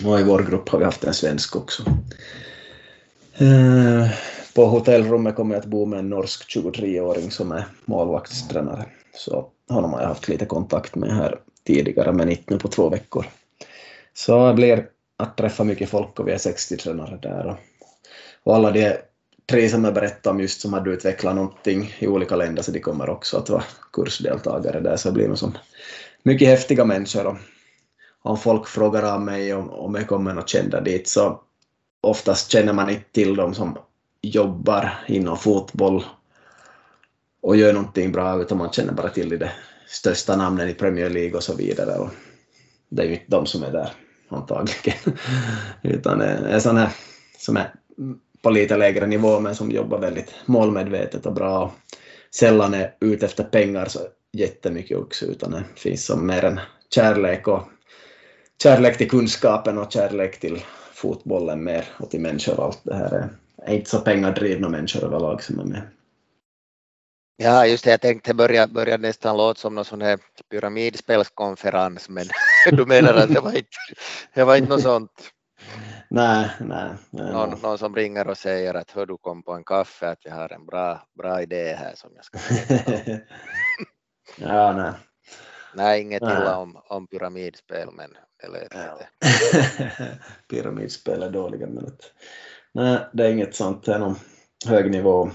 Och 0.06 0.20
i 0.20 0.24
vår 0.24 0.44
grupp 0.44 0.70
har 0.70 0.80
vi 0.80 0.86
haft 0.86 1.04
en 1.04 1.14
svensk 1.14 1.56
också. 1.56 1.84
Eh, 3.38 4.12
på 4.56 4.66
hotellrummet 4.66 5.36
kommer 5.36 5.56
jag 5.56 5.62
att 5.62 5.70
bo 5.70 5.86
med 5.86 6.00
en 6.00 6.10
norsk 6.10 6.56
23-åring 6.56 7.32
som 7.32 7.52
är 7.52 7.66
målvaktstränare. 7.86 8.86
Så 9.14 9.50
honom 9.70 9.94
har 9.94 10.02
jag 10.02 10.08
haft 10.08 10.28
lite 10.28 10.46
kontakt 10.46 10.96
med 10.96 11.16
här 11.16 11.40
tidigare, 11.64 12.12
men 12.12 12.30
inte 12.30 12.54
nu 12.54 12.60
på 12.60 12.68
två 12.68 12.90
veckor. 12.90 13.26
Så 14.14 14.48
det 14.48 14.54
blir 14.54 14.88
att 15.18 15.38
träffa 15.38 15.64
mycket 15.64 15.90
folk 15.90 16.20
och 16.20 16.28
vi 16.28 16.32
är 16.32 16.38
60 16.38 16.78
tränare 16.78 17.20
där. 17.22 17.58
Och 18.44 18.56
alla 18.56 18.72
de 18.72 18.98
tre 19.50 19.70
som 19.70 19.84
jag 19.84 19.94
berättade 19.94 20.36
om 20.36 20.42
just 20.42 20.62
som 20.62 20.74
hade 20.74 20.90
utvecklat 20.90 21.36
någonting 21.36 21.96
i 22.00 22.08
olika 22.08 22.36
länder, 22.36 22.64
så 22.64 22.72
de 22.72 22.80
kommer 22.80 23.10
också 23.10 23.38
att 23.38 23.50
vara 23.50 23.64
kursdeltagare 23.94 24.80
där, 24.80 24.98
så 24.98 25.10
det 25.10 25.14
blir 25.14 25.28
nog 25.28 25.38
som 25.38 25.58
mycket 26.24 26.48
häftiga 26.48 26.86
människor. 26.86 27.28
Och 27.28 27.38
om 28.22 28.38
folk 28.38 28.68
frågar 28.68 29.04
av 29.04 29.22
mig 29.22 29.54
om, 29.54 29.70
om 29.70 29.96
jag 29.96 30.08
kommer 30.08 30.36
att 30.36 30.50
känna 30.50 30.82
dit, 30.82 31.08
så 31.08 31.42
oftast 32.02 32.52
känner 32.52 32.74
man 32.74 32.90
inte 32.90 33.12
till 33.12 33.36
dem 33.36 33.54
som 33.54 33.78
jobbar 34.22 35.00
inom 35.08 35.38
fotboll 35.38 36.04
och 37.42 37.56
gör 37.56 37.74
någonting 37.74 38.12
bra, 38.12 38.42
utan 38.42 38.58
man 38.58 38.72
känner 38.72 38.94
bara 38.94 39.10
till 39.10 39.30
de 39.30 39.50
största 39.88 40.36
namnen 40.36 40.70
i 40.70 40.74
Premier 40.74 41.10
League 41.10 41.38
och 41.38 41.44
så 41.44 41.56
vidare. 41.56 41.98
Och 42.00 42.10
det 42.90 43.02
är 43.02 43.08
ju 43.08 43.14
inte 43.14 43.26
de 43.28 43.46
som 43.46 43.64
är 43.64 43.72
där 43.72 43.92
antagligen, 44.30 45.00
utan 45.84 46.20
det 46.20 46.26
är 46.26 46.74
här 46.76 46.90
som 47.38 47.58
är 47.58 47.74
på 48.42 48.50
lite 48.50 48.78
lägre 48.78 49.08
nivå 49.08 49.40
men 49.40 49.56
som 49.56 49.72
jobbar 49.72 50.00
väldigt 50.00 50.34
målmedvetet 50.46 51.26
och 51.26 51.34
bra. 51.34 51.74
Sällan 52.36 52.74
är 52.74 52.96
ute 53.00 53.26
efter 53.26 53.44
pengar 53.44 53.86
så 53.86 54.00
jättemycket 54.34 54.98
också 54.98 55.26
utan 55.26 55.52
det 55.52 55.64
finns 55.76 56.06
som 56.06 56.28
mer 56.28 56.46
en 56.46 56.60
kärlek 56.94 57.48
och 57.48 57.64
kärlek 58.64 58.98
till 58.98 59.10
kunskapen 59.10 59.78
och 59.78 59.92
kärlek 59.92 60.40
till 60.40 60.64
fotbollen 60.94 61.64
mer 61.64 61.86
och 62.00 62.10
till 62.10 62.22
människor 62.22 62.60
och 62.60 62.66
allt 62.66 62.82
det 62.84 62.96
här 62.96 63.30
är 63.66 63.76
inte 63.76 63.90
så 63.90 64.00
pengadrivna 64.00 64.70
människor 64.70 65.04
överlag 65.04 65.44
som 65.44 65.60
är 65.60 65.64
med. 65.64 65.82
Ja, 67.38 67.66
just 67.66 67.84
det, 67.84 67.92
jag 67.92 68.02
tänkte 68.02 68.34
börja, 68.34 68.68
börja 68.68 68.98
nästan 68.98 69.38
låta 69.38 69.60
som 69.60 69.76
någon 69.76 69.86
sån 69.86 70.02
här 70.02 70.20
pyramidspelskonferens, 70.52 72.10
men 72.10 72.28
du 72.72 72.86
menar 72.86 73.14
att 73.14 73.34
det 73.34 73.40
var 73.40 73.58
inte, 73.58 73.70
det 74.34 74.44
var 74.44 74.56
inte 74.56 74.70
något 74.70 74.82
sånt? 74.82 75.12
Nej, 76.10 76.50
nej. 76.60 76.93
nej 77.10 77.34
någon, 77.34 77.60
någon, 77.62 77.78
som 77.78 77.95
ringer 77.95 78.28
och 78.28 78.38
säger 78.38 78.74
att 78.74 78.91
hör 78.91 79.06
du 79.06 79.17
kom 79.17 79.43
på 79.43 79.54
en 79.54 79.63
kaffe 79.63 80.10
att 80.10 80.26
jag 80.26 80.36
har 80.36 80.54
en 80.54 80.65
bra, 80.65 81.02
bra 81.17 81.41
idé 81.41 81.76
här 81.80 81.93
som 81.95 82.10
jag 82.15 82.26
ska 82.26 82.39
Ja, 84.38 84.74
nej. 84.74 84.91
Nej, 85.74 86.02
inget 86.02 86.22
nej. 86.22 86.38
illa 86.38 86.58
om, 86.58 86.82
om 86.89 87.08
pyramidspel 87.08 87.89
men 87.91 88.10
det 88.41 88.48
lät 88.48 88.74
ja. 88.74 89.00
lite. 89.00 90.17
pyramidspel 90.50 91.24
är 91.24 91.30
dåliga 91.30 91.67
men 91.67 91.86
att, 91.86 92.02
nej, 92.74 93.00
det 93.13 93.26
är 93.26 93.32
inget 93.32 93.56
sånt, 93.56 93.86
det 93.86 93.93
är 93.93 94.00
någon 94.00 94.15
hög 94.67 94.91
nivå 94.91 95.30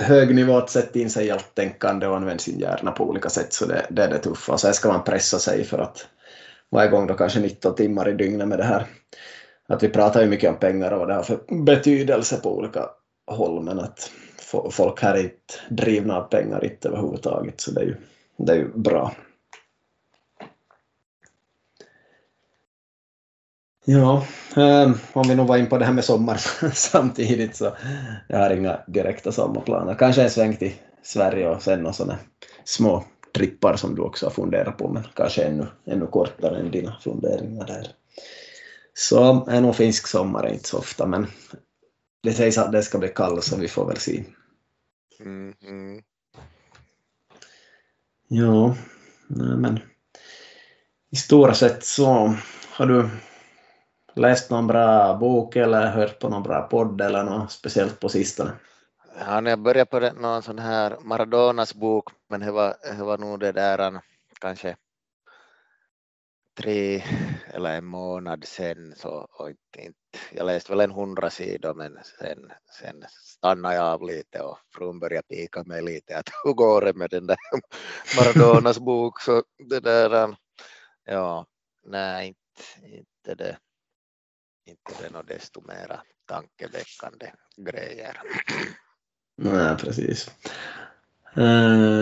hög 0.00 0.34
nivå 0.34 0.56
att 0.56 0.70
sätta 0.70 0.98
in 0.98 1.10
sig 1.10 1.26
i 1.26 1.30
allt 1.30 1.54
tänkande 1.54 2.06
och 2.06 2.16
använda 2.16 2.38
sin 2.38 2.58
hjärna 2.58 2.92
på 2.92 3.04
olika 3.04 3.28
sätt 3.28 3.52
så 3.52 3.66
det, 3.66 3.86
det 3.90 4.02
är 4.02 4.08
det 4.08 4.18
tuffa. 4.18 4.52
Och 4.52 4.60
sen 4.60 4.74
ska 4.74 4.88
man 4.88 5.04
pressa 5.04 5.38
sig 5.38 5.64
för 5.64 5.78
att 5.78 6.06
varje 6.70 6.90
gång 6.90 7.06
då 7.06 7.14
kanske 7.14 7.40
19 7.40 7.74
timmar 7.74 8.08
i 8.08 8.12
dygnet 8.12 8.48
med 8.48 8.58
det 8.58 8.64
här 8.64 8.86
att 9.70 9.82
vi 9.82 9.88
pratar 9.88 10.22
ju 10.22 10.28
mycket 10.28 10.50
om 10.50 10.56
pengar 10.56 10.90
och 10.90 10.98
vad 10.98 11.08
det 11.08 11.14
har 11.14 11.22
för 11.22 11.64
betydelse 11.64 12.36
på 12.36 12.56
olika 12.56 12.88
håll, 13.26 13.62
men 13.62 13.80
att 13.80 14.10
folk 14.70 15.02
här 15.02 15.14
är 15.14 15.22
inte 15.22 15.54
drivna 15.68 16.16
av 16.16 16.22
pengar 16.22 16.64
inte 16.64 16.88
överhuvudtaget, 16.88 17.60
så 17.60 17.70
det 17.70 17.80
är 17.80 17.84
ju, 17.84 17.96
det 18.36 18.52
är 18.52 18.56
ju 18.56 18.68
bra. 18.74 19.12
Ja, 23.84 24.26
ehm, 24.56 24.94
om 25.12 25.28
vi 25.28 25.34
nu 25.34 25.44
var 25.44 25.56
in 25.56 25.66
på 25.66 25.78
det 25.78 25.84
här 25.84 25.92
med 25.92 26.04
sommar 26.04 26.36
samtidigt 26.74 27.56
så 27.56 27.76
jag 28.28 28.38
har 28.38 28.50
inga 28.50 28.80
direkta 28.86 29.32
sommarplaner. 29.32 29.94
Kanske 29.94 30.22
en 30.22 30.30
sväng 30.30 30.56
till 30.56 30.72
Sverige 31.02 31.48
och 31.48 31.62
sen 31.62 31.78
några 31.78 31.92
sådana 31.92 32.18
små 32.64 33.04
trippar 33.32 33.76
som 33.76 33.94
du 33.94 34.02
också 34.02 34.26
har 34.26 34.30
funderat 34.30 34.78
på, 34.78 34.88
men 34.88 35.02
kanske 35.14 35.42
ännu, 35.42 35.66
ännu 35.84 36.06
kortare 36.06 36.58
än 36.58 36.70
dina 36.70 36.96
funderingar 37.00 37.66
där. 37.66 37.88
Så 38.94 39.46
är 39.46 39.60
nog 39.60 39.76
finsk 39.76 40.06
sommar 40.06 40.52
inte 40.52 40.68
så 40.68 40.78
ofta, 40.78 41.06
men 41.06 41.26
det 42.22 42.32
sägs 42.32 42.58
att 42.58 42.72
det 42.72 42.82
ska 42.82 42.98
bli 42.98 43.08
kallt 43.08 43.44
så 43.44 43.56
vi 43.56 43.68
får 43.68 43.86
väl 43.86 43.96
se. 43.96 44.24
Mm, 45.20 45.54
mm. 45.62 46.02
Ja, 48.28 48.74
men 49.56 49.80
i 51.10 51.16
stora 51.16 51.54
sett 51.54 51.84
så 51.84 52.34
har 52.70 52.86
du 52.86 53.08
läst 54.14 54.50
någon 54.50 54.66
bra 54.66 55.16
bok 55.16 55.56
eller 55.56 55.86
hört 55.86 56.18
på 56.18 56.28
någon 56.28 56.42
bra 56.42 56.62
podd 56.62 57.00
eller 57.00 57.24
något 57.24 57.52
speciellt 57.52 58.00
på 58.00 58.08
sistone? 58.08 58.50
Ja, 59.18 59.42
jag 59.42 59.58
började 59.58 59.90
på 59.90 60.20
någon 60.20 60.42
sån 60.42 60.58
här 60.58 60.98
Maradonas 61.00 61.74
bok, 61.74 62.08
men 62.28 62.40
det 62.40 62.52
var, 62.52 62.76
det 62.82 63.04
var 63.04 63.18
nog 63.18 63.40
det 63.40 63.52
där 63.52 64.00
kanske 64.40 64.76
tre 66.56 67.02
eller 67.46 67.76
en 67.76 67.84
månad 67.84 68.44
sen 68.44 68.94
så 68.96 69.26
och 69.30 69.50
inte, 69.78 69.96
jag 70.32 70.46
läste 70.46 70.72
väl 70.72 70.80
en 70.80 70.90
hundra 70.90 71.30
sidor 71.30 71.74
men 71.74 71.98
sen, 72.18 72.52
sen 72.80 73.04
stannade 73.08 73.74
jag 73.74 73.84
av 73.84 74.02
lite 74.02 74.42
och 74.42 74.58
frun 74.74 74.98
började 74.98 75.26
pika 75.28 75.64
mig 75.64 75.82
lite 75.82 76.18
att 76.18 76.30
hur 76.44 76.52
går 76.52 76.80
det 76.80 76.94
med 76.94 77.10
den 77.10 77.26
där 77.26 77.38
Maradonas 78.16 78.78
bok 78.78 79.20
så 79.20 79.42
det 79.58 79.80
där 79.80 80.36
ja 81.04 81.46
nej 81.82 82.28
inte, 82.28 82.96
inte 82.96 83.34
det 83.34 83.58
inte 84.64 85.02
det 85.02 85.10
något 85.10 85.28
desto 85.28 85.60
mera 85.60 86.02
tankeväckande 86.26 87.32
grejer. 87.56 88.20
Nej, 89.42 89.76
precis. 89.76 90.30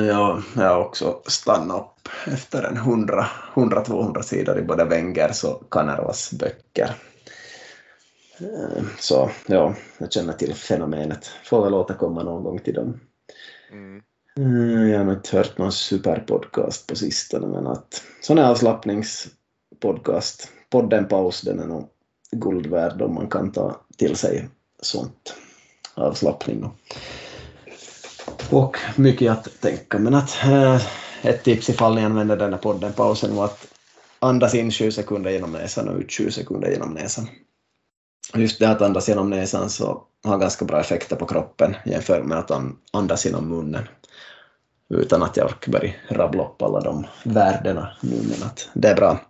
Ja, 0.08 0.42
jag 0.56 0.68
har 0.68 0.84
också 0.84 1.22
stannat 1.26 1.80
upp 1.80 2.08
efter 2.26 2.62
en 2.62 2.76
100-200 3.54 4.22
sidor 4.22 4.58
i 4.58 4.62
både 4.62 4.84
Wengers 4.84 5.44
och 5.44 5.72
Kanervas 5.72 6.32
böcker. 6.32 6.94
Uh, 8.40 8.82
så 8.98 9.30
ja, 9.46 9.74
jag 9.98 10.12
känner 10.12 10.32
till 10.32 10.54
fenomenet. 10.54 11.30
Får 11.44 11.64
väl 11.64 11.74
återkomma 11.74 12.22
någon 12.22 12.42
gång 12.42 12.58
till 12.58 12.74
dem. 12.74 13.00
Mm. 13.72 14.02
Uh, 14.38 14.90
jag 14.90 14.98
har 14.98 15.04
nog 15.04 15.14
inte 15.14 15.36
hört 15.36 15.58
någon 15.58 15.72
superpodcast 15.72 16.86
på 16.86 16.96
sistone, 16.96 17.46
men 17.46 17.66
att 17.66 18.02
sån 18.20 18.38
här 18.38 18.50
avslappningspodcast, 18.50 20.48
podden 20.70 21.08
Paus, 21.08 21.40
den 21.40 21.60
är 21.60 21.66
nog 21.66 21.88
guld 22.30 22.66
värd 22.66 23.02
om 23.02 23.14
man 23.14 23.28
kan 23.28 23.52
ta 23.52 23.80
till 23.96 24.16
sig 24.16 24.48
sånt 24.82 25.34
avslappning. 25.94 26.64
Och 26.64 26.72
och 28.50 28.76
mycket 28.96 29.32
att 29.32 29.60
tänka. 29.60 29.98
Men 29.98 30.14
att 30.14 30.44
eh, 30.44 30.82
ett 31.22 31.44
tips 31.44 31.68
ifall 31.68 31.94
ni 31.94 32.04
använder 32.04 32.36
den 32.36 32.52
här 32.52 32.60
podden, 32.60 32.92
pausen, 32.92 33.36
var 33.36 33.44
att 33.44 33.66
andas 34.18 34.54
in 34.54 34.70
20 34.70 34.92
sekunder 34.92 35.30
genom 35.30 35.52
näsan 35.52 35.88
och 35.88 35.98
ut 35.98 36.10
20 36.10 36.30
sekunder 36.30 36.70
genom 36.70 36.94
näsan. 36.94 37.28
Just 38.34 38.58
det 38.58 38.70
att 38.70 38.82
andas 38.82 39.08
genom 39.08 39.30
näsan 39.30 39.70
så 39.70 40.02
har 40.24 40.38
ganska 40.38 40.64
bra 40.64 40.80
effekter 40.80 41.16
på 41.16 41.26
kroppen 41.26 41.76
jämfört 41.84 42.24
med 42.24 42.38
att 42.38 42.50
andas 42.92 43.26
genom 43.26 43.48
munnen. 43.48 43.88
Utan 44.90 45.22
att 45.22 45.36
jag 45.36 45.46
orkar 45.46 45.72
börja 45.72 45.92
rabbla 46.08 46.44
upp 46.44 46.62
alla 46.62 46.80
de 46.80 47.06
värdena 47.24 47.96
nu, 48.02 48.16
men 48.22 48.48
att 48.48 48.68
det 48.74 48.88
är 48.88 48.96
bra. 48.96 49.20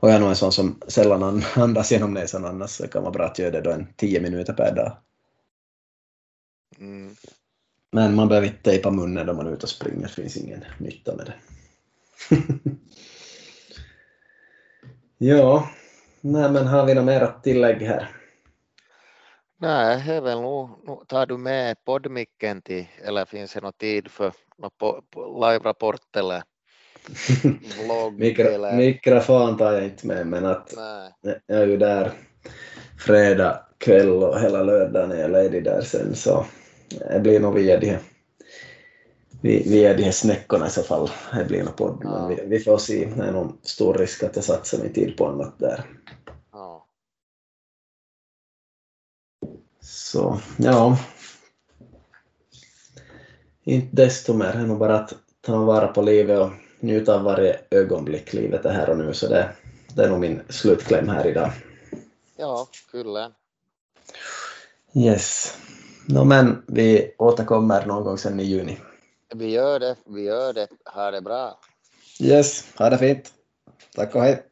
Och 0.00 0.08
jag 0.08 0.16
är 0.16 0.20
nog 0.20 0.28
en 0.28 0.36
sån 0.36 0.52
som 0.52 0.80
sällan 0.88 1.44
andas 1.54 1.92
genom 1.92 2.14
näsan 2.14 2.44
annars, 2.44 2.70
så 2.70 2.82
det 2.82 2.88
kan 2.88 3.02
vara 3.02 3.12
bra 3.12 3.24
att 3.24 3.38
göra 3.38 3.50
det 3.50 3.60
då 3.60 3.70
en 3.70 3.86
10 3.96 4.20
minuter 4.20 4.52
per 4.52 4.74
dag. 4.74 4.96
Mm. 6.78 7.16
Men 7.90 8.14
man 8.14 8.28
behöver 8.28 8.46
inte 8.46 8.62
tejpa 8.62 8.90
munnen 8.90 9.26
då 9.26 9.32
man 9.32 9.46
är 9.46 9.52
ute 9.52 9.62
och 9.62 9.68
springer, 9.68 10.02
det 10.02 10.08
finns 10.08 10.36
ingen 10.36 10.64
nytta 10.78 11.16
med 11.16 11.26
det. 11.26 11.34
ja, 15.26 15.70
nej 16.20 16.50
men 16.50 16.66
har 16.66 16.86
vi 16.86 16.94
något 16.94 17.04
mer 17.04 17.20
att 17.20 17.44
tillägga 17.44 17.88
här? 17.88 18.08
Nej, 19.60 20.02
det 20.06 20.14
är 20.14 20.20
väl 20.20 20.40
nog, 20.40 20.68
tar 21.08 21.26
du 21.26 21.38
med 21.38 21.84
poddmicken 21.84 22.62
till, 22.62 22.86
eller 23.04 23.24
finns 23.24 23.52
det 23.52 23.60
någon 23.60 23.72
tid 23.72 24.08
för 24.08 24.32
någon 24.58 25.02
live-rapport 25.40 26.16
eller 26.16 26.42
vlogg? 27.84 28.18
Mikro, 28.18 28.46
eller? 28.46 28.76
Mikrofon 28.76 29.56
tar 29.56 29.72
jag 29.72 29.84
inte 29.84 30.06
med, 30.06 30.26
men 30.26 30.46
att 30.46 30.74
Nej. 30.76 31.40
jag 31.46 31.62
är 31.62 31.66
ju 31.66 31.76
där 31.76 32.12
fredag 32.98 33.64
kväll 33.78 34.08
och 34.08 34.40
hela 34.40 34.62
lördagen 34.62 35.12
är 35.12 35.20
jag 35.20 35.30
ledig 35.30 35.64
där 35.64 35.82
sen 35.82 36.14
så 36.14 36.46
det 36.88 37.20
blir 37.20 37.40
nog 37.40 37.54
via 37.54 37.80
de, 37.80 37.98
via 39.40 39.94
de 39.94 40.02
här 40.02 40.12
snäckorna 40.12 40.66
i 40.66 40.70
så 40.70 40.82
fall. 40.82 41.10
Det 41.34 41.44
blir 41.44 41.64
nog 41.64 41.76
podd, 41.76 42.00
ja. 42.04 42.10
men 42.10 42.28
vi, 42.28 42.42
vi, 42.46 42.60
får 42.60 42.78
se. 42.78 43.04
Det 43.16 43.24
är 43.24 43.32
nog 43.32 43.58
stor 43.62 43.94
risk 43.94 44.22
att 44.22 44.36
jag 44.36 44.44
satsar 44.44 44.78
min 44.78 44.92
tid 44.92 45.16
på 45.16 45.26
annat 45.26 45.58
där. 45.58 45.84
Ja. 46.52 46.86
Så, 49.80 50.40
ja. 50.56 50.98
Inte 53.64 53.96
desto 53.96 54.34
mer, 54.34 54.52
det 54.52 54.58
är 54.58 54.66
nog 54.66 54.78
bara 54.78 54.98
att 54.98 55.14
ta 55.40 55.64
vara 55.64 55.88
på 55.88 56.02
livet 56.02 56.40
och 56.40 56.50
njuta 56.80 57.14
av 57.14 57.22
varje 57.22 57.60
ögonblick. 57.70 58.32
Livet 58.32 58.64
är 58.64 58.72
här 58.72 58.90
och 58.90 58.98
nu, 58.98 59.14
så 59.14 59.28
det, 59.28 59.50
det 59.94 60.04
är 60.04 60.08
nog 60.08 60.20
min 60.20 60.40
slutkläm 60.48 61.08
här 61.08 61.26
idag. 61.26 61.52
Ja, 62.36 62.68
kyllä. 62.90 63.32
Yes. 64.94 65.54
No, 66.10 66.24
men 66.24 66.62
vi 66.66 67.14
återkommer 67.18 67.86
någon 67.86 68.04
gång 68.04 68.18
sen 68.18 68.40
i 68.40 68.44
juni. 68.44 68.78
Vi 69.34 69.50
gör 69.50 69.80
det, 69.80 69.96
vi 70.06 70.22
gör 70.22 70.52
det. 70.52 70.68
Ha 70.94 71.10
det 71.10 71.20
bra. 71.20 71.58
Yes, 72.20 72.64
ha 72.78 72.90
det 72.90 72.98
fint. 72.98 73.32
Tack 73.96 74.14
och 74.14 74.22
hej. 74.22 74.42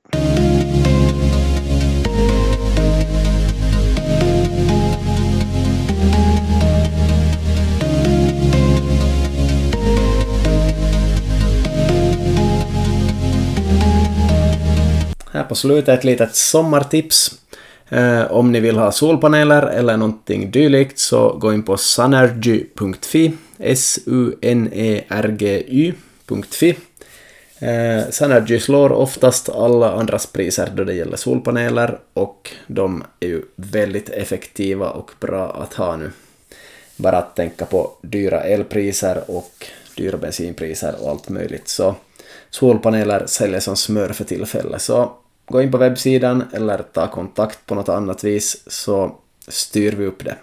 Här 15.32 15.44
på 15.44 15.54
slutet 15.54 15.98
ett 15.98 16.04
litet 16.04 16.34
sommartips. 16.34 17.45
Eh, 17.88 18.32
om 18.32 18.52
ni 18.52 18.60
vill 18.60 18.76
ha 18.76 18.92
solpaneler 18.92 19.62
eller 19.62 19.96
någonting 19.96 20.50
dylikt 20.50 20.98
så 20.98 21.32
gå 21.32 21.52
in 21.52 21.62
på 21.62 21.76
sunergy.fi, 21.76 23.32
S-U-N-E-R-G-Y.fi. 23.58 24.36
Eh, 27.58 28.10
Sunergy 28.10 28.60
slår 28.60 28.92
oftast 28.92 29.48
alla 29.48 29.92
andras 29.92 30.26
priser 30.26 30.72
då 30.74 30.84
det 30.84 30.94
gäller 30.94 31.16
solpaneler 31.16 31.98
och 32.14 32.50
de 32.66 33.04
är 33.20 33.26
ju 33.26 33.42
väldigt 33.56 34.08
effektiva 34.08 34.90
och 34.90 35.10
bra 35.20 35.50
att 35.50 35.74
ha 35.74 35.96
nu. 35.96 36.10
Bara 36.96 37.18
att 37.18 37.36
tänka 37.36 37.64
på 37.64 37.90
dyra 38.02 38.40
elpriser 38.40 39.30
och 39.30 39.66
dyra 39.96 40.16
bensinpriser 40.16 40.94
och 41.00 41.10
allt 41.10 41.28
möjligt. 41.28 41.68
Så 41.68 41.94
solpaneler 42.50 43.26
säljer 43.26 43.60
som 43.60 43.76
smör 43.76 44.08
för 44.08 44.24
tillfället. 44.24 44.82
Så 44.82 45.12
gå 45.46 45.62
in 45.62 45.70
på 45.70 45.78
webbsidan 45.78 46.44
eller 46.52 46.82
ta 46.82 47.06
kontakt 47.08 47.66
på 47.66 47.74
något 47.74 47.88
annat 47.88 48.24
vis 48.24 48.56
så 48.66 49.16
styr 49.48 49.92
vi 49.92 50.06
upp 50.06 50.24
det. 50.24 50.36